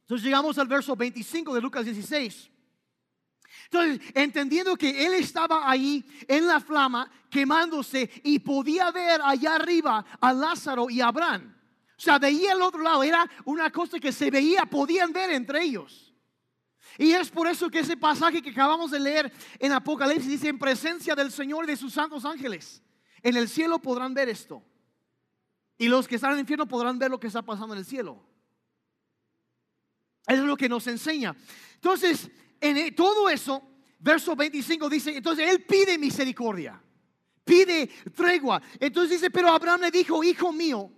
[0.01, 2.51] Entonces llegamos al verso 25 de Lucas 16.
[3.72, 10.04] Entonces, entendiendo que él estaba ahí en la flama quemándose y podía ver allá arriba
[10.20, 11.56] a Lázaro y a Abraham.
[11.96, 15.62] O sea, veía al otro lado, era una cosa que se veía, podían ver entre
[15.62, 16.12] ellos.
[16.98, 20.59] Y es por eso que ese pasaje que acabamos de leer en Apocalipsis dice en
[20.59, 22.83] presencia del Señor y de sus santos ángeles.
[23.22, 24.64] En el cielo podrán ver esto.
[25.78, 27.87] Y los que están en el infierno podrán ver lo que está pasando en el
[27.87, 28.20] cielo.
[30.26, 31.37] Eso es lo que nos enseña.
[31.74, 32.28] Entonces,
[32.61, 33.62] en e, todo eso,
[33.99, 36.83] verso 25 dice, entonces él pide misericordia,
[37.44, 38.61] pide tregua.
[38.79, 40.90] Entonces dice, pero Abraham le dijo, hijo mío,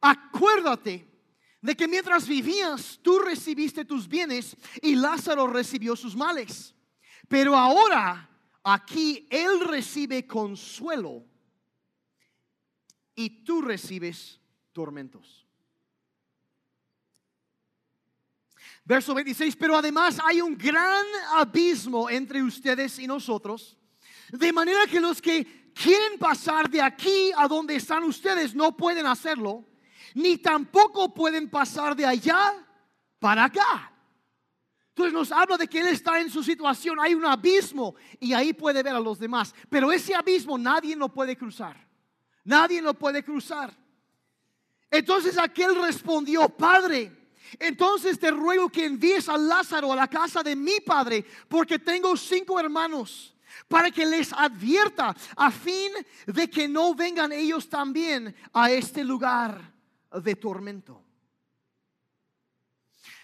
[0.00, 1.08] acuérdate
[1.60, 6.74] de que mientras vivías tú recibiste tus bienes y Lázaro recibió sus males.
[7.28, 8.28] Pero ahora
[8.62, 11.24] aquí él recibe consuelo
[13.14, 14.40] y tú recibes
[14.72, 15.45] tormentos.
[18.86, 23.76] Verso 26, pero además hay un gran abismo entre ustedes y nosotros,
[24.30, 29.04] de manera que los que quieren pasar de aquí a donde están ustedes no pueden
[29.06, 29.64] hacerlo,
[30.14, 32.64] ni tampoco pueden pasar de allá
[33.18, 33.92] para acá.
[34.90, 38.52] Entonces nos habla de que Él está en su situación, hay un abismo y ahí
[38.52, 41.76] puede ver a los demás, pero ese abismo nadie lo puede cruzar,
[42.44, 43.76] nadie lo puede cruzar.
[44.88, 47.25] Entonces aquel respondió, Padre,
[47.58, 52.16] entonces te ruego que envíes a Lázaro a la casa de mi padre, porque tengo
[52.16, 53.34] cinco hermanos,
[53.68, 55.92] para que les advierta a fin
[56.26, 59.72] de que no vengan ellos también a este lugar
[60.22, 61.02] de tormento.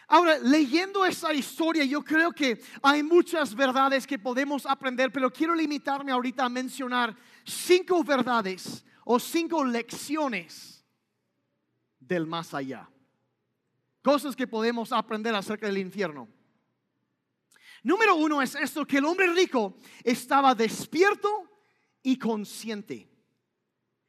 [0.08, 5.54] Ahora, leyendo esa historia, yo creo que hay muchas verdades que podemos aprender, pero quiero
[5.54, 10.84] limitarme ahorita a mencionar cinco verdades o cinco lecciones
[11.98, 12.88] del más allá.
[14.02, 16.28] Cosas que podemos aprender acerca del infierno.
[17.82, 21.28] Número uno es esto, que el hombre rico estaba despierto
[22.02, 23.08] y consciente.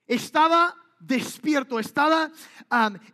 [0.05, 2.31] Estaba despierto, estaba,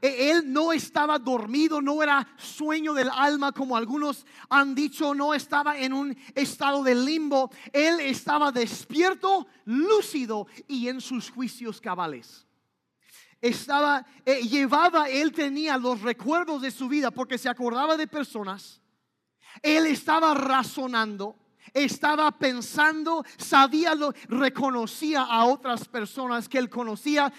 [0.02, 5.34] e-, él no estaba dormido, no era sueño del alma como algunos han dicho, no
[5.34, 12.46] estaba en un estado de limbo, él estaba despierto, lúcido y en sus juicios cabales.
[13.42, 18.82] Estaba, eh, llevaba, él tenía los recuerdos de su vida porque se acordaba de personas,
[19.62, 21.36] él estaba razonando
[21.74, 27.32] estaba pensando, sabía, lo, reconocía a otras personas que él conocía,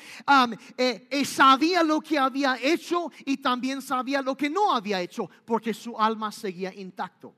[0.76, 5.74] eh, sabía lo que había hecho y también sabía lo que no había hecho, porque
[5.74, 7.34] su alma seguía intacto,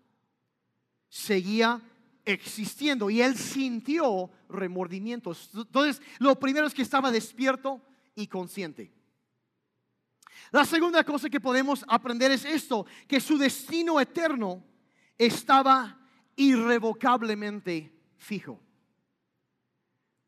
[1.08, 1.80] seguía
[2.24, 5.50] existiendo y él sintió remordimientos.
[5.54, 7.80] Entonces, lo primero es que estaba despierto
[8.14, 8.92] y consciente.
[10.50, 14.64] La segunda cosa que podemos aprender es esto, que su destino eterno
[15.16, 15.98] estaba
[16.36, 18.60] irrevocablemente fijo.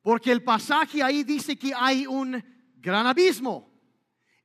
[0.03, 2.43] Porque el pasaje ahí dice que hay un
[2.77, 3.71] gran abismo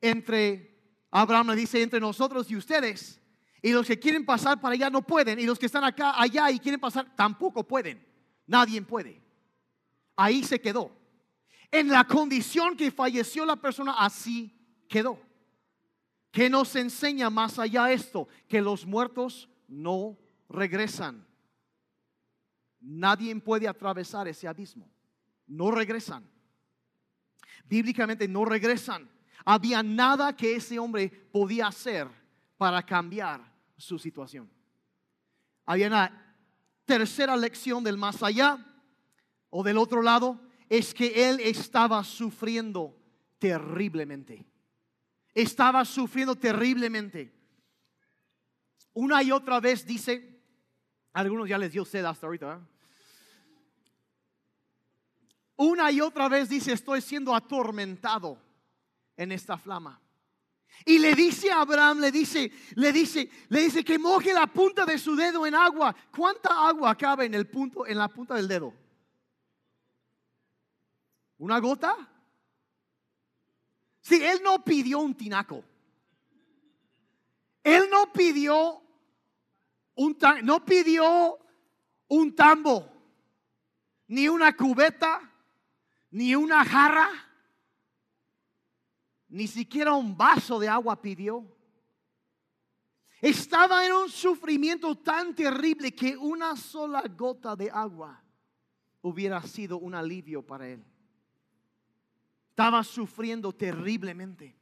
[0.01, 0.81] entre,
[1.11, 3.21] Abraham dice, entre nosotros y ustedes.
[3.61, 5.37] Y los que quieren pasar para allá no pueden.
[5.39, 8.05] Y los que están acá, allá y quieren pasar tampoco pueden.
[8.47, 9.21] Nadie puede.
[10.15, 10.98] Ahí se quedó.
[11.71, 14.51] En la condición que falleció la persona, así
[14.87, 15.19] quedó.
[16.31, 18.27] ¿Qué nos enseña más allá esto?
[18.47, 20.17] Que los muertos no
[20.47, 21.25] regresan.
[22.79, 24.89] Nadie puede atravesar ese abismo.
[25.47, 26.29] No regresan.
[27.65, 29.09] Bíblicamente no regresan.
[29.45, 32.07] Había nada que ese hombre podía hacer
[32.57, 33.41] para cambiar
[33.77, 34.49] su situación.
[35.65, 36.35] Había una
[36.85, 38.57] tercera lección del más allá
[39.49, 40.39] o del otro lado,
[40.69, 42.95] es que él estaba sufriendo
[43.39, 44.45] terriblemente.
[45.33, 47.33] Estaba sufriendo terriblemente.
[48.93, 50.41] Una y otra vez dice,
[51.13, 52.61] algunos ya les dio sed hasta ahorita.
[55.55, 58.39] Una y otra vez dice, estoy siendo atormentado
[59.17, 59.99] en esta flama.
[60.85, 64.85] Y le dice a Abraham, le dice, le dice, le dice que moje la punta
[64.85, 65.93] de su dedo en agua.
[66.15, 68.73] ¿Cuánta agua cabe en el punto, en la punta del dedo?
[71.39, 71.95] ¿Una gota?
[74.01, 75.63] Sí, él no pidió un tinaco.
[77.63, 78.83] Él no pidió
[80.43, 81.37] no pidió
[82.07, 82.89] un tambo,
[84.07, 85.29] ni una cubeta,
[86.11, 87.09] ni una jarra,
[89.27, 91.45] ni siquiera un vaso de agua pidió.
[93.21, 98.23] Estaba en un sufrimiento tan terrible que una sola gota de agua
[99.01, 100.88] hubiera sido un alivio para él.
[102.59, 104.53] Estaba sufriendo terriblemente.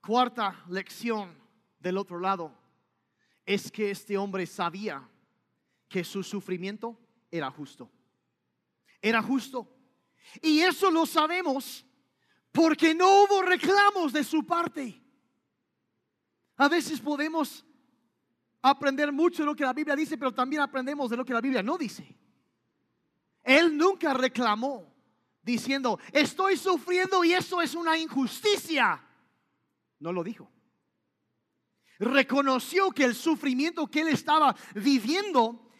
[0.00, 1.36] Cuarta lección
[1.78, 2.50] del otro lado
[3.44, 5.06] es que este hombre sabía
[5.86, 6.98] que su sufrimiento
[7.30, 7.90] era justo.
[9.02, 9.70] Era justo.
[10.40, 11.84] Y eso lo sabemos
[12.52, 14.98] porque no hubo reclamos de su parte.
[16.56, 17.66] A veces podemos
[18.62, 21.42] aprender mucho de lo que la Biblia dice, pero también aprendemos de lo que la
[21.42, 22.16] Biblia no dice.
[23.42, 24.97] Él nunca reclamó
[25.52, 29.04] diciendo, estoy sufriendo y eso es una injusticia.
[29.98, 30.50] No lo dijo
[31.98, 35.70] reconoció que el sufrimiento que él estaba viviendo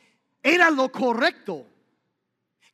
[0.42, 1.66] era lo correcto.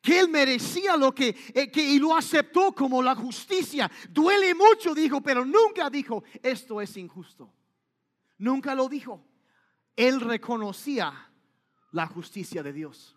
[0.00, 3.90] Que él merecía lo que, eh, que y lo aceptó como la justicia.
[4.10, 7.52] Duele mucho, dijo, pero nunca dijo, esto es injusto.
[8.36, 9.24] Nunca lo dijo.
[9.96, 11.30] Él reconocía
[11.92, 13.16] la justicia de Dios.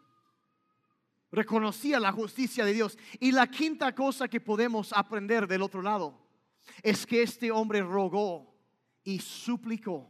[1.32, 2.97] Reconocía la justicia de Dios.
[3.19, 6.17] Y la quinta cosa que podemos aprender del otro lado
[6.82, 8.55] es que este hombre rogó
[9.03, 10.09] y suplicó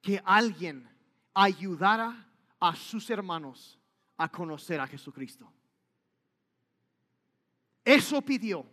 [0.00, 0.88] que alguien
[1.34, 2.28] ayudara
[2.60, 3.78] a sus hermanos
[4.16, 5.52] a conocer a Jesucristo.
[7.84, 8.66] Eso pidió.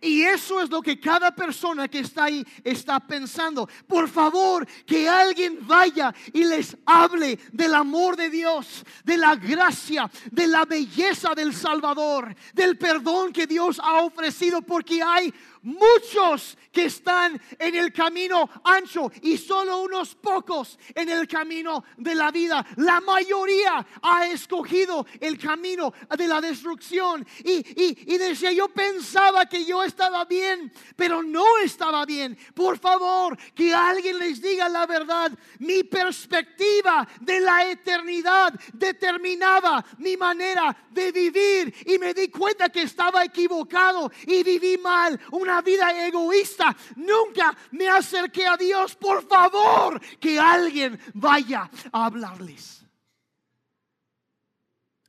[0.00, 3.68] Y eso es lo que cada persona que está ahí está pensando.
[3.86, 10.10] Por favor, que alguien vaya y les hable del amor de Dios, de la gracia,
[10.30, 15.32] de la belleza del Salvador, del perdón que Dios ha ofrecido, porque hay
[15.62, 22.14] muchos que están en el camino ancho y solo unos pocos en el camino de
[22.14, 22.64] la vida.
[22.76, 27.26] La mayoría ha escogido el camino de la destrucción.
[27.44, 32.36] Y, y, decía, yo pensaba que yo estaba bien, pero no estaba bien.
[32.54, 35.32] Por favor, que alguien les diga la verdad.
[35.58, 42.82] Mi perspectiva de la eternidad determinaba mi manera de vivir y me di cuenta que
[42.82, 45.20] estaba equivocado y viví mal.
[45.52, 46.74] Una vida egoísta.
[46.96, 48.96] Nunca me acerqué a Dios.
[48.96, 52.84] Por favor, que alguien vaya a hablarles.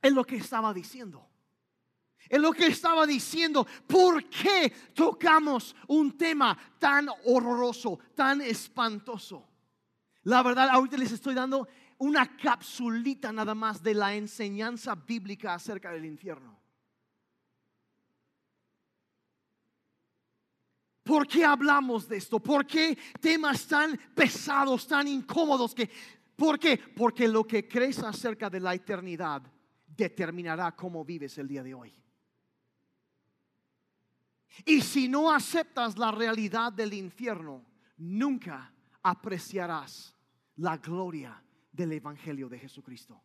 [0.01, 1.25] Es lo que estaba diciendo.
[2.27, 3.65] Es lo que estaba diciendo.
[3.87, 9.47] ¿Por qué tocamos un tema tan horroroso, tan espantoso?
[10.23, 11.67] La verdad, ahorita les estoy dando
[11.99, 16.62] una capsulita nada más de la enseñanza bíblica acerca del infierno.
[21.03, 22.39] ¿Por qué hablamos de esto?
[22.39, 25.75] ¿Por qué temas tan pesados, tan incómodos?
[26.35, 26.77] ¿Por qué?
[26.77, 29.43] Porque lo que crees acerca de la eternidad
[29.85, 31.93] determinará cómo vives el día de hoy.
[34.65, 37.65] Y si no aceptas la realidad del infierno,
[37.97, 40.15] nunca apreciarás
[40.57, 43.21] la gloria del Evangelio de Jesucristo.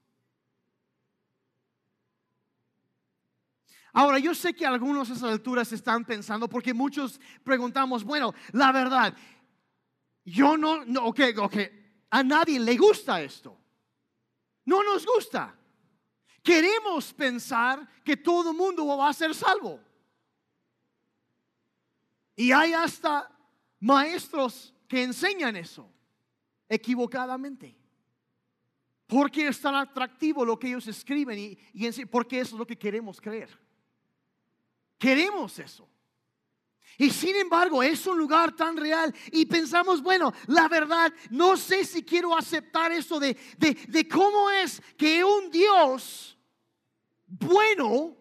[3.92, 8.70] Ahora, yo sé que algunos a esas alturas están pensando, porque muchos preguntamos, bueno, la
[8.72, 9.14] verdad,
[10.24, 11.56] yo no, no ok, ok,
[12.10, 13.58] a nadie le gusta esto.
[14.64, 15.54] No nos gusta.
[16.42, 19.80] Queremos pensar que todo el mundo va a ser salvo.
[22.36, 23.30] Y hay hasta
[23.80, 25.90] maestros que enseñan eso
[26.68, 27.76] equivocadamente.
[29.06, 32.78] Porque es tan atractivo lo que ellos escriben y, y porque eso es lo que
[32.78, 33.67] queremos creer.
[34.98, 35.88] Queremos eso.
[37.00, 41.84] Y sin embargo es un lugar tan real y pensamos, bueno, la verdad, no sé
[41.84, 46.36] si quiero aceptar eso de, de, de cómo es que un Dios
[47.24, 48.16] bueno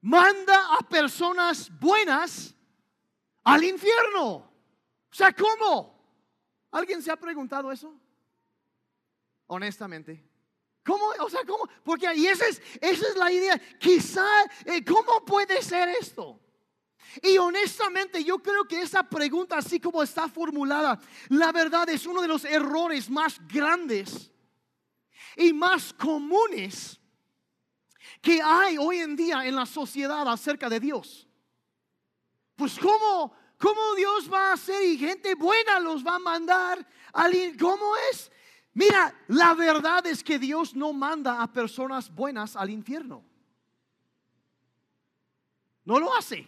[0.00, 2.52] manda a personas buenas
[3.44, 4.28] al infierno.
[4.28, 5.96] O sea, ¿cómo?
[6.72, 7.94] ¿Alguien se ha preguntado eso?
[9.46, 10.22] Honestamente.
[10.86, 11.06] ¿Cómo?
[11.18, 11.68] O sea, ¿cómo?
[11.82, 13.60] Porque y esa es, esa es la idea.
[13.78, 14.24] Quizá,
[14.64, 16.40] eh, ¿cómo puede ser esto?
[17.22, 22.22] Y honestamente yo creo que esa pregunta, así como está formulada, la verdad es uno
[22.22, 24.30] de los errores más grandes
[25.36, 27.00] y más comunes
[28.22, 31.26] que hay hoy en día en la sociedad acerca de Dios.
[32.54, 37.32] Pues ¿cómo, cómo Dios va a hacer y gente buena los va a mandar al
[37.58, 38.30] ¿Cómo es?
[38.76, 43.24] Mira, la verdad es que Dios no manda a personas buenas al infierno.
[45.84, 46.46] No lo hace.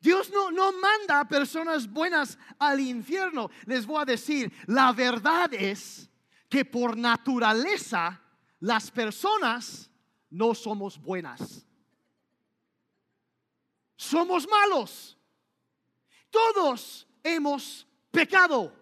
[0.00, 3.50] Dios no, no manda a personas buenas al infierno.
[3.64, 6.10] Les voy a decir, la verdad es
[6.50, 8.20] que por naturaleza
[8.60, 9.90] las personas
[10.28, 11.64] no somos buenas
[14.04, 15.16] somos malos.
[16.30, 18.72] Todos hemos pecado.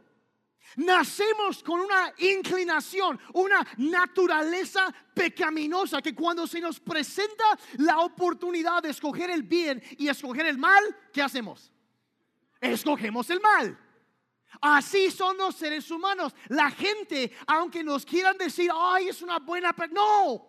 [0.77, 7.45] Nacemos con una inclinación, una naturaleza pecaminosa que cuando se nos presenta
[7.79, 11.73] la oportunidad de escoger el bien y escoger el mal, ¿qué hacemos?
[12.61, 13.79] Escogemos el mal.
[14.61, 16.35] Así son los seres humanos.
[16.49, 20.47] La gente, aunque nos quieran decir, ay, es una buena, no,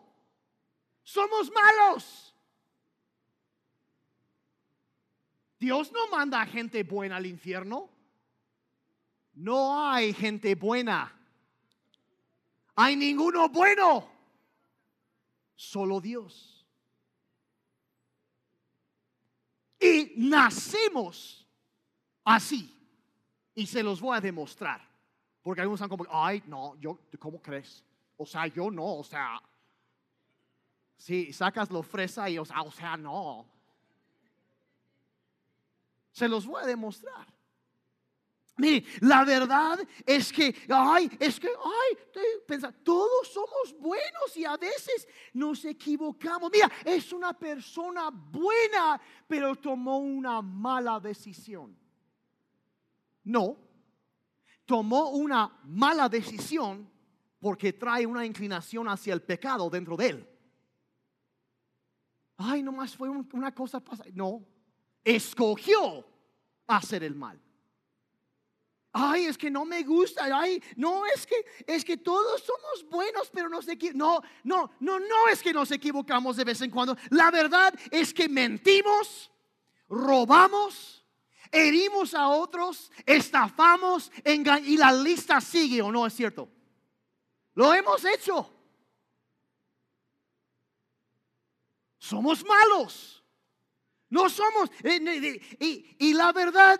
[1.04, 2.36] somos malos.
[5.60, 7.90] Dios no manda a gente buena al infierno.
[9.34, 11.12] No hay gente buena.
[12.76, 14.08] Hay ninguno bueno.
[15.56, 16.66] Solo Dios.
[19.80, 21.48] Y nacemos
[22.24, 22.70] así.
[23.56, 24.82] Y se los voy a demostrar.
[25.42, 27.84] Porque algunos están como, ay, no, yo, ¿cómo crees?
[28.18, 29.42] O sea, yo no, o sea,
[30.96, 33.46] si sacas lo fresa y, o sea, o sea, no.
[36.14, 37.28] Se los voy a demostrar.
[38.56, 45.08] Mire, la verdad es que, ay, es que, ay, todos somos buenos y a veces
[45.34, 46.52] nos equivocamos.
[46.52, 51.76] Mira, es una persona buena, pero tomó una mala decisión.
[53.24, 53.58] No,
[54.66, 56.88] tomó una mala decisión
[57.40, 60.30] porque trae una inclinación hacia el pecado dentro de él.
[62.38, 64.10] Ay, nomás fue una cosa pasada.
[64.14, 64.46] No,
[65.04, 66.06] escogió
[66.68, 67.43] hacer el mal.
[68.96, 70.26] Ay, es que no me gusta.
[70.32, 71.36] Ay, no es que
[71.66, 73.66] es que todos somos buenos, pero nos
[73.96, 76.96] no, no, no, no es que nos equivocamos de vez en cuando.
[77.10, 79.32] La verdad es que mentimos,
[79.90, 81.04] robamos,
[81.52, 86.48] herimos a otros, estafamos, y la lista sigue o no es cierto.
[87.56, 88.48] Lo hemos hecho.
[91.98, 93.24] Somos malos.
[94.10, 94.70] No somos.
[94.84, 96.80] Eh, y, la verdad,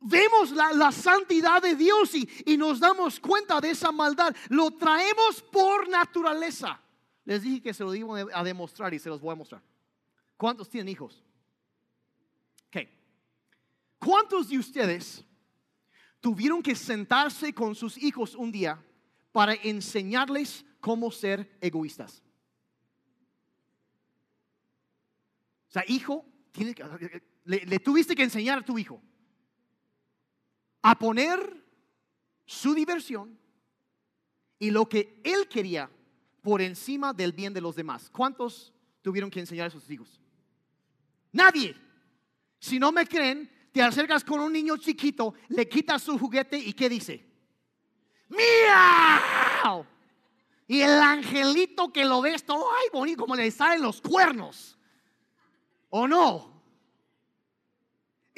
[0.00, 4.34] vemos la, santidad de Dios y, nos damos cuenta de esa maldad.
[4.48, 6.80] Lo traemos por naturaleza.
[7.24, 9.62] Les dije que se lo iba a demostrar y se los voy a mostrar.
[10.36, 11.22] ¿Cuántos tienen hijos?
[13.98, 15.24] ¿Cuántos de ustedes
[16.20, 18.80] tuvieron que sentarse con sus hijos un día
[19.32, 22.22] para enseñarles cómo ser egoístas?
[25.68, 26.24] O sea, hijo,
[27.44, 29.02] le, le tuviste que enseñar a tu hijo
[30.90, 31.54] a poner
[32.46, 33.38] su diversión
[34.58, 35.90] y lo que él quería
[36.40, 38.08] por encima del bien de los demás.
[38.08, 38.72] ¿Cuántos
[39.02, 40.18] tuvieron que enseñar a sus hijos?
[41.30, 41.76] Nadie.
[42.58, 46.72] Si no me creen, te acercas con un niño chiquito, le quitas su juguete y
[46.72, 47.22] ¿qué dice?
[48.28, 49.84] ¡Miau!
[50.66, 54.78] Y el angelito que lo ves todo, ay, bonito, como le salen los cuernos.
[55.90, 56.57] ¿O no?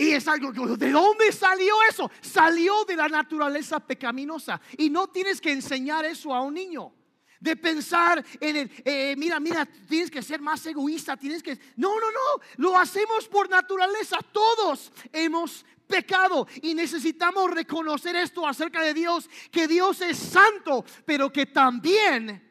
[0.00, 2.10] Y es algo, ¿de dónde salió eso?
[2.22, 4.58] Salió de la naturaleza pecaminosa.
[4.78, 6.94] Y no tienes que enseñar eso a un niño.
[7.38, 11.54] De pensar en el, eh, mira, mira, tienes que ser más egoísta, tienes que...
[11.76, 14.16] No, no, no, lo hacemos por naturaleza.
[14.32, 21.30] Todos hemos pecado y necesitamos reconocer esto acerca de Dios, que Dios es santo, pero
[21.30, 22.42] que también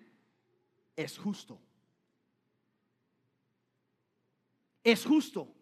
[0.96, 1.60] es justo.
[4.84, 5.56] Es justo.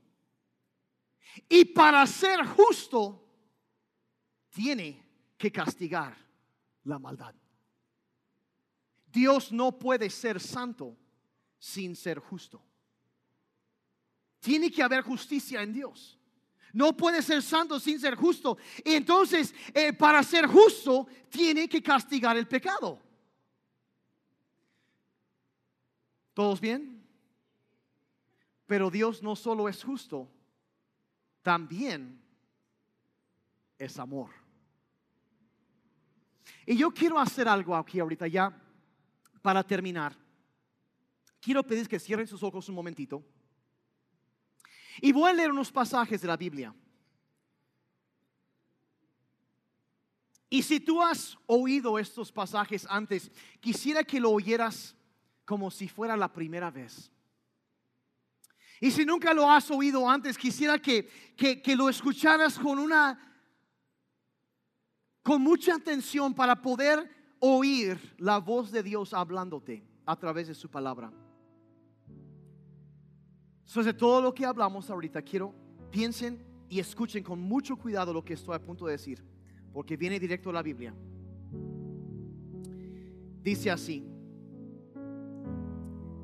[1.50, 3.24] Y para ser justo,
[4.50, 5.06] tiene
[5.38, 6.18] que castigar
[6.84, 7.36] la maldad.
[9.12, 10.98] Dios no puede ser santo
[11.60, 12.64] sin ser justo.
[14.40, 16.18] Tiene que haber justicia en Dios.
[16.74, 18.58] No puede ser santo sin ser justo.
[18.84, 23.02] Y entonces, eh, para ser justo, tiene que castigar el pecado.
[26.34, 27.04] ¿Todos bien?
[28.68, 30.30] Pero Dios no solo es justo,
[31.48, 32.22] también
[33.78, 34.32] es amor.
[36.66, 38.54] Y yo quiero hacer algo aquí ahorita ya
[39.42, 40.14] para terminar.
[41.40, 43.24] Quiero pedir que cierren sus ojos un momentito.
[45.00, 46.76] Y voy a leer unos pasajes de la Biblia.
[50.50, 53.32] Y si tú has oído estos pasajes antes,
[53.62, 54.98] quisiera que lo oyeras
[55.46, 57.10] como si fuera la primera vez.
[58.80, 63.20] Y si nunca lo has oído antes, quisiera que, que, lo escucharas con una,
[65.24, 67.10] con mucha atención para poder
[67.40, 71.12] oír la voz de Dios hablándote a través de su palabra.
[73.66, 75.54] Sobre todo lo que hablamos ahorita, quiero
[75.92, 79.24] piensen y escuchen con mucho cuidado lo que estoy a punto de decir,
[79.74, 80.94] porque viene directo de la Biblia.
[83.42, 84.06] Dice así: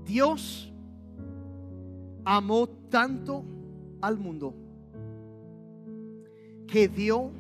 [0.04, 0.73] Dios
[2.26, 3.44] amó tanto
[4.02, 4.54] al mundo
[6.68, 7.32] que dio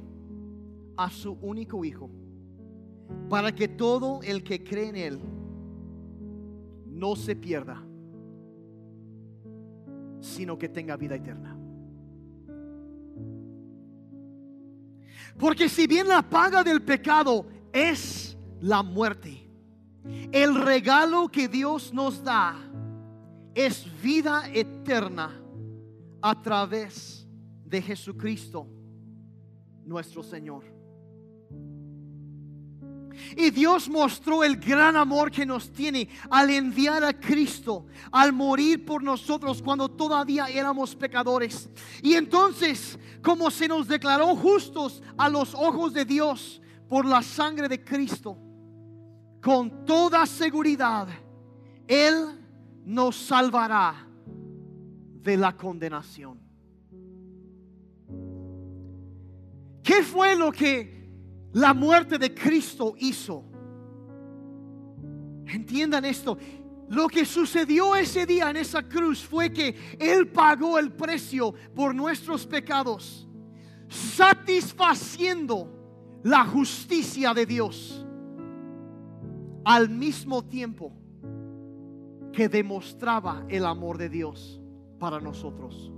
[0.97, 2.09] a su único hijo
[3.29, 5.19] para que todo el que cree en él
[6.87, 7.83] no se pierda,
[10.19, 11.57] sino que tenga vida eterna.
[15.37, 19.43] Porque si bien la paga del pecado es la muerte,
[20.31, 22.55] el regalo que Dios nos da
[23.55, 25.39] es vida eterna
[26.21, 27.27] a través
[27.65, 28.67] de Jesucristo,
[29.85, 30.63] nuestro Señor.
[33.35, 38.85] Y Dios mostró el gran amor que nos tiene al enviar a Cristo, al morir
[38.85, 41.69] por nosotros cuando todavía éramos pecadores.
[42.01, 47.67] Y entonces, como se nos declaró justos a los ojos de Dios por la sangre
[47.67, 48.37] de Cristo,
[49.41, 51.07] con toda seguridad,
[51.87, 52.42] Él
[52.85, 54.07] nos salvará
[55.21, 56.39] de la condenación.
[59.81, 61.09] ¿Qué fue lo que
[61.53, 63.45] la muerte de Cristo hizo?
[65.45, 66.37] Entiendan esto.
[66.89, 71.95] Lo que sucedió ese día en esa cruz fue que Él pagó el precio por
[71.95, 73.27] nuestros pecados,
[73.87, 75.69] satisfaciendo
[76.23, 78.05] la justicia de Dios
[79.65, 81.02] al mismo tiempo
[82.33, 84.59] que demostraba el amor de Dios
[84.99, 85.91] para nosotros.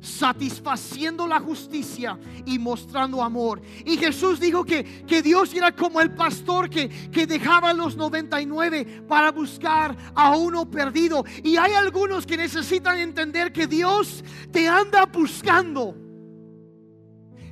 [0.00, 3.62] Satisfaciendo la justicia y mostrando amor.
[3.86, 9.04] Y Jesús dijo que, que Dios era como el pastor que, que dejaba los 99
[9.08, 11.24] para buscar a uno perdido.
[11.44, 15.94] Y hay algunos que necesitan entender que Dios te anda buscando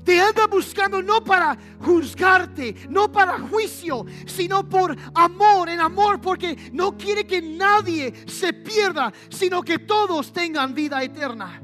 [0.04, 6.56] te anda buscando no para juzgarte, no para juicio, sino por amor, en amor, porque
[6.72, 11.62] no quiere que nadie se pierda, sino que todos tengan vida eterna.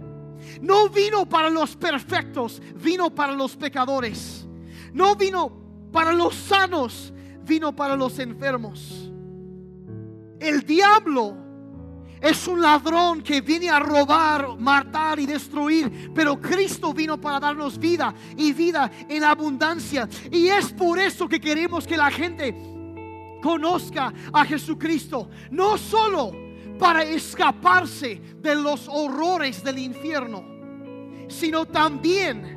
[0.61, 4.47] No vino para los perfectos, vino para los pecadores.
[4.93, 5.53] No vino
[5.93, 7.12] para los sanos,
[7.43, 9.11] vino para los enfermos.
[10.39, 11.45] El diablo
[12.21, 17.79] es un ladrón que viene a robar, matar y destruir, pero Cristo vino para darnos
[17.79, 20.09] vida y vida en abundancia.
[20.31, 22.55] Y es por eso que queremos que la gente
[23.43, 26.33] conozca a Jesucristo, no solo
[26.79, 30.45] para escaparse de los horrores del infierno,
[31.29, 32.57] sino también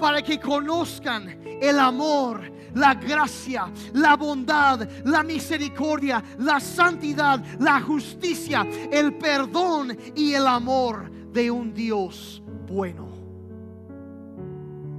[0.00, 8.66] para que conozcan el amor, la gracia, la bondad, la misericordia, la santidad, la justicia,
[8.90, 13.08] el perdón y el amor de un Dios bueno.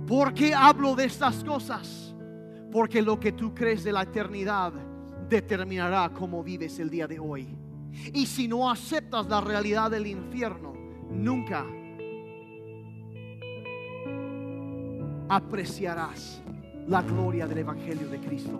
[0.05, 2.13] ¿Por qué hablo de estas cosas?
[2.71, 4.73] Porque lo que tú crees de la eternidad
[5.29, 7.47] determinará cómo vives el día de hoy.
[8.13, 10.73] Y si no aceptas la realidad del infierno,
[11.09, 11.65] nunca
[15.29, 16.41] apreciarás
[16.87, 18.59] la gloria del Evangelio de Cristo,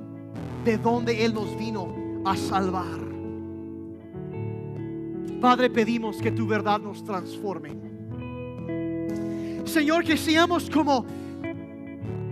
[0.65, 2.99] de donde Él nos vino a salvar.
[5.39, 7.77] Padre, pedimos que tu verdad nos transforme.
[9.63, 11.05] Señor, que seamos como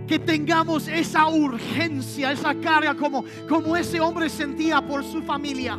[0.06, 5.78] que tengamos esa urgencia, esa carga como, como ese hombre sentía por su familia.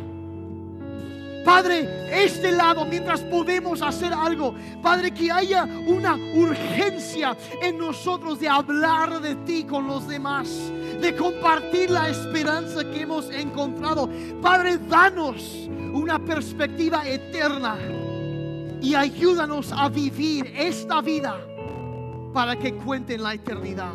[1.44, 8.48] Padre, este lado, mientras podemos hacer algo, Padre, que haya una urgencia en nosotros de
[8.48, 10.48] hablar de ti con los demás,
[11.00, 14.08] de compartir la esperanza que hemos encontrado.
[14.42, 17.76] Padre, danos una perspectiva eterna
[18.80, 21.36] y ayúdanos a vivir esta vida
[22.32, 23.94] para que cuenten la eternidad.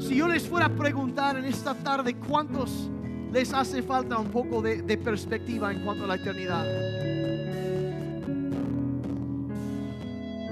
[0.00, 2.90] Si yo les fuera a preguntar en esta tarde cuántos
[3.32, 6.66] les hace falta un poco de, perspectiva en cuanto a la eternidad.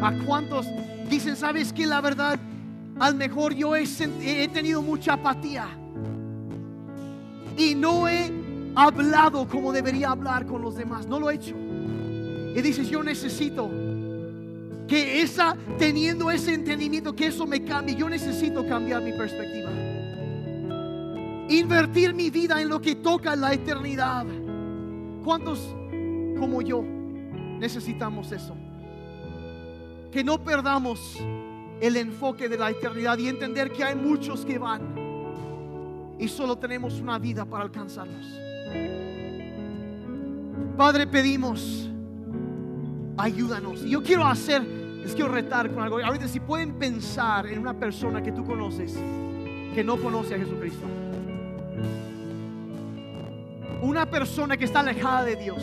[0.01, 0.67] ¿A cuántos
[1.11, 2.39] dicen, sabes que la verdad,
[3.01, 3.85] al mejor yo he,
[4.23, 5.67] he tenido mucha apatía
[7.57, 8.33] y no he
[8.77, 11.07] hablado como debería hablar con los demás?
[11.07, 11.57] No lo he hecho.
[11.57, 13.69] Y dices, yo necesito
[14.87, 19.71] que esa, teniendo ese entendimiento, que eso me cambie, yo necesito cambiar mi perspectiva
[21.49, 24.27] invertir mi vida en lo que toca la eternidad.
[25.25, 25.75] ¿Cuántos
[26.39, 28.55] como yo necesitamos eso?
[30.13, 31.19] Que no perdamos
[31.81, 37.01] el enfoque de la eternidad y entender que hay muchos que van y solo tenemos
[37.01, 38.27] una vida para alcanzarlos.
[40.77, 41.89] Padre, pedimos,
[43.17, 43.83] ayúdanos.
[43.83, 45.99] Yo quiero hacer, les quiero retar con algo.
[45.99, 48.97] Ahorita si pueden pensar en una persona que tú conoces
[49.75, 50.87] que no conoce a Jesucristo
[53.83, 55.63] una persona que está alejada de Dios.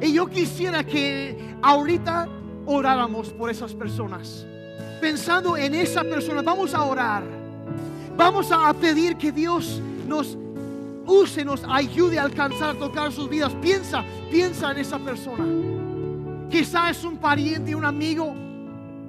[0.00, 2.28] Y yo quisiera que ahorita
[2.66, 4.46] oráramos por esas personas.
[5.00, 7.22] Pensando en esa persona, vamos a orar.
[8.16, 10.36] Vamos a pedir que Dios nos
[11.06, 13.52] use, nos ayude a alcanzar, a tocar sus vidas.
[13.60, 15.44] Piensa, piensa en esa persona.
[16.50, 18.34] Quizá es un pariente, un amigo,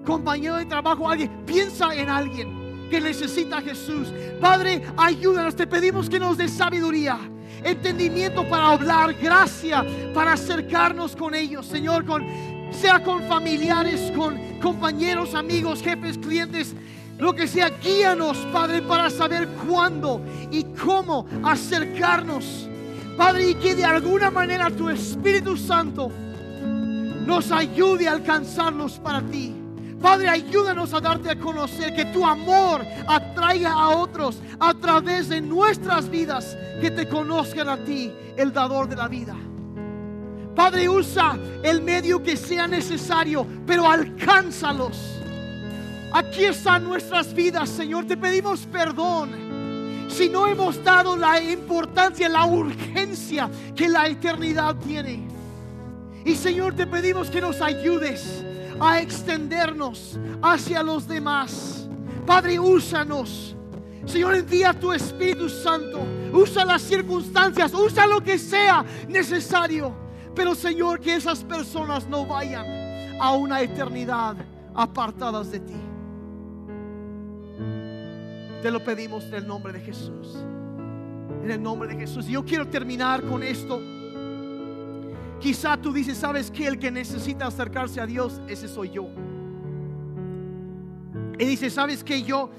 [0.06, 1.30] compañero de trabajo, alguien.
[1.46, 2.59] Piensa en alguien
[2.90, 4.10] que necesita Jesús.
[4.42, 7.18] Padre, ayúdanos, te pedimos que nos dé sabiduría,
[7.64, 12.26] entendimiento para hablar, gracia para acercarnos con ellos, Señor, con
[12.72, 16.76] sea con familiares, con compañeros, amigos, jefes, clientes,
[17.18, 20.22] lo que sea, guíanos, Padre, para saber cuándo
[20.52, 22.70] y cómo acercarnos.
[23.18, 26.10] Padre, y que de alguna manera tu Espíritu Santo
[27.26, 29.59] nos ayude a alcanzarlos para ti.
[30.02, 35.42] Padre, ayúdanos a darte a conocer que tu amor atraiga a otros a través de
[35.42, 39.36] nuestras vidas que te conozcan a ti, el dador de la vida.
[40.56, 44.98] Padre, usa el medio que sea necesario, pero alcánzalos.
[46.12, 48.06] Aquí están nuestras vidas, Señor.
[48.06, 49.50] Te pedimos perdón
[50.10, 55.28] si no hemos dado la importancia, la urgencia que la eternidad tiene.
[56.26, 58.44] Y Señor, te pedimos que nos ayudes
[58.80, 61.90] a extendernos hacia los demás.
[62.26, 63.56] Padre, úsanos.
[64.06, 66.02] Señor, envía tu Espíritu Santo.
[66.34, 69.94] Usa las circunstancias, usa lo que sea necesario.
[70.36, 74.36] Pero Señor, que esas personas no vayan a una eternidad
[74.74, 75.76] apartadas de ti.
[78.62, 80.38] Te lo pedimos en el nombre de Jesús.
[81.44, 82.28] En el nombre de Jesús.
[82.28, 83.82] Y yo quiero terminar con esto.
[85.40, 89.08] Quizá tú dices, ¿sabes que El que necesita acercarse a Dios, ese soy yo.
[91.38, 92.50] Y dice, ¿sabes que Yo,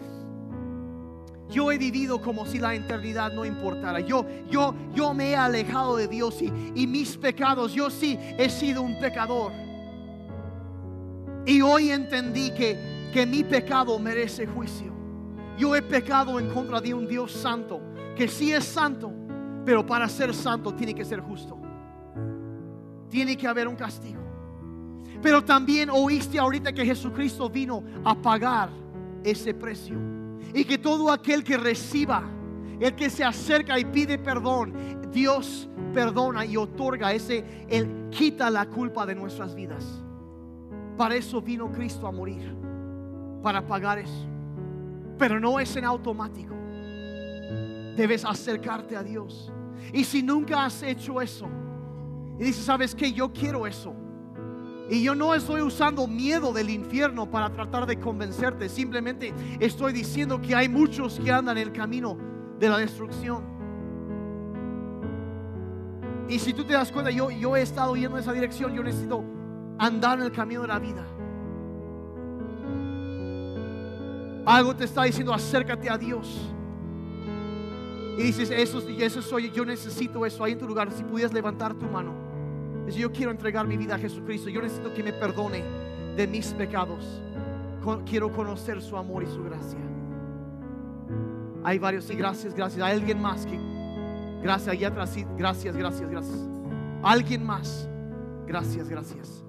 [1.51, 4.01] yo he vivido como si la eternidad no importara.
[4.01, 8.49] Yo, yo, yo me he alejado de Dios y, y mis pecados, yo sí he
[8.49, 9.53] sido un pecador.
[11.45, 14.93] Y hoy entendí que, que mi pecado merece juicio.
[15.59, 17.81] Yo he pecado en contra de un Dios santo,
[18.17, 19.13] que sí es santo,
[19.67, 21.60] Pero para ser santo tiene que ser justo.
[23.11, 24.21] Tiene que haber un castigo.
[25.21, 28.71] Pero también oíste ahorita que Jesucristo vino a pagar
[29.23, 29.97] ese precio.
[30.55, 32.23] Y que todo aquel que reciba,
[32.81, 34.73] el que se acerca y pide perdón,
[35.13, 39.85] Dios perdona y otorga ese, Él quita la culpa de nuestras vidas.
[40.97, 42.55] Para eso vino Cristo a morir,
[43.43, 44.27] para pagar eso.
[45.19, 46.55] Pero no es en automático.
[47.97, 49.53] Debes acercarte a Dios.
[49.93, 51.49] Y si nunca has hecho eso,
[52.41, 53.95] y dices, ¿sabes que Yo quiero eso.
[54.89, 58.69] Y yo no estoy usando miedo del infierno para tratar de convencerte.
[58.69, 62.19] Simplemente estoy diciendo que hay muchos que andan en el camino
[62.59, 63.45] de la destrucción.
[66.29, 68.75] Y si tú te das cuenta, yo, yo he estado yendo en esa dirección.
[68.75, 69.23] Yo necesito
[69.79, 71.07] andar en el camino de la vida.
[74.45, 76.53] Algo te está diciendo, acércate a Dios.
[78.19, 80.43] Y dices, eso, eso soy, yo necesito eso.
[80.43, 82.20] Ahí en tu lugar, si pudieras levantar tu mano
[82.95, 84.49] yo quiero entregar mi vida a Jesucristo.
[84.49, 85.63] Yo necesito que me perdone
[86.17, 87.23] de mis pecados.
[88.07, 89.79] Quiero conocer su amor y su gracia.
[91.65, 92.83] Hay varios, y gracias, gracias.
[92.83, 93.59] Hay alguien más que,
[94.43, 96.39] gracias, allá atrás, sí, gracias, gracias, gracias.
[97.03, 97.89] Alguien más,
[98.47, 99.45] gracias, gracias.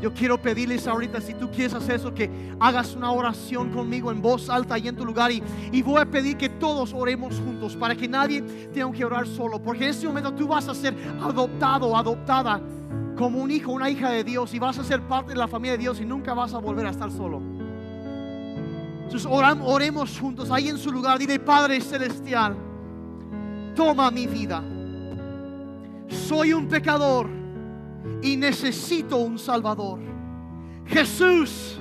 [0.00, 2.30] Yo quiero pedirles ahorita, si tú quieres hacer eso, que
[2.60, 5.32] hagas una oración conmigo en voz alta ahí en tu lugar.
[5.32, 5.42] Y,
[5.72, 8.42] y, voy a pedir que todos oremos juntos para que nadie
[8.72, 9.60] tenga que orar solo.
[9.60, 12.60] Porque en este momento tú vas a ser adoptado adoptada
[13.16, 14.54] como un hijo, una hija de Dios.
[14.54, 16.86] Y vas a ser parte de la familia de Dios y nunca vas a volver
[16.86, 17.42] a estar solo.
[19.02, 21.18] Entonces oremos juntos ahí en su lugar.
[21.18, 22.54] Dile, Padre Celestial,
[23.74, 24.62] toma mi vida.
[26.08, 27.37] Soy un pecador
[28.22, 30.00] y necesito un Salvador.
[30.86, 31.80] Jesús,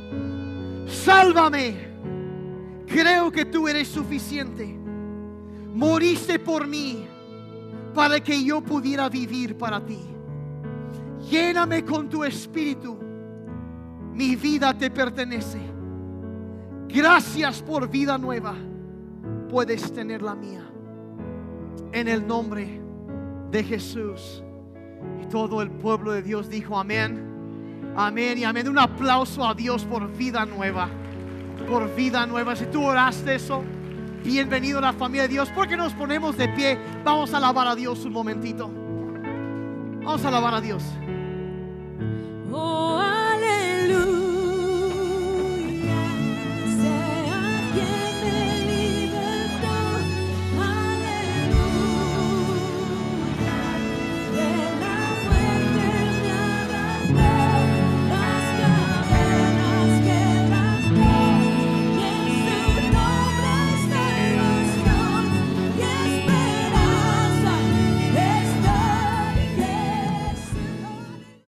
[0.86, 1.88] sálvame.
[2.86, 4.78] Creo que tú eres suficiente.
[5.74, 7.08] Moriste por mí
[7.94, 10.00] para que yo pudiera vivir para ti.
[11.30, 12.98] Lléname con tu espíritu.
[14.14, 15.60] Mi vida te pertenece.
[16.88, 18.56] Gracias por vida nueva.
[19.50, 20.64] Puedes tener la mía.
[21.92, 22.82] En el nombre
[23.52, 24.44] de Jesús.
[25.30, 27.94] Todo el pueblo de Dios dijo amén.
[27.96, 28.68] Amén y amén.
[28.70, 30.90] Un aplauso a Dios por vida nueva.
[31.68, 32.56] Por vida nueva.
[32.56, 33.64] Si tú oraste eso,
[34.24, 35.50] bienvenido a la familia de Dios.
[35.54, 36.78] Porque nos ponemos de pie.
[37.04, 38.70] Vamos a alabar a Dios un momentito.
[40.04, 40.84] Vamos a alabar a Dios.
[42.52, 43.07] Oh.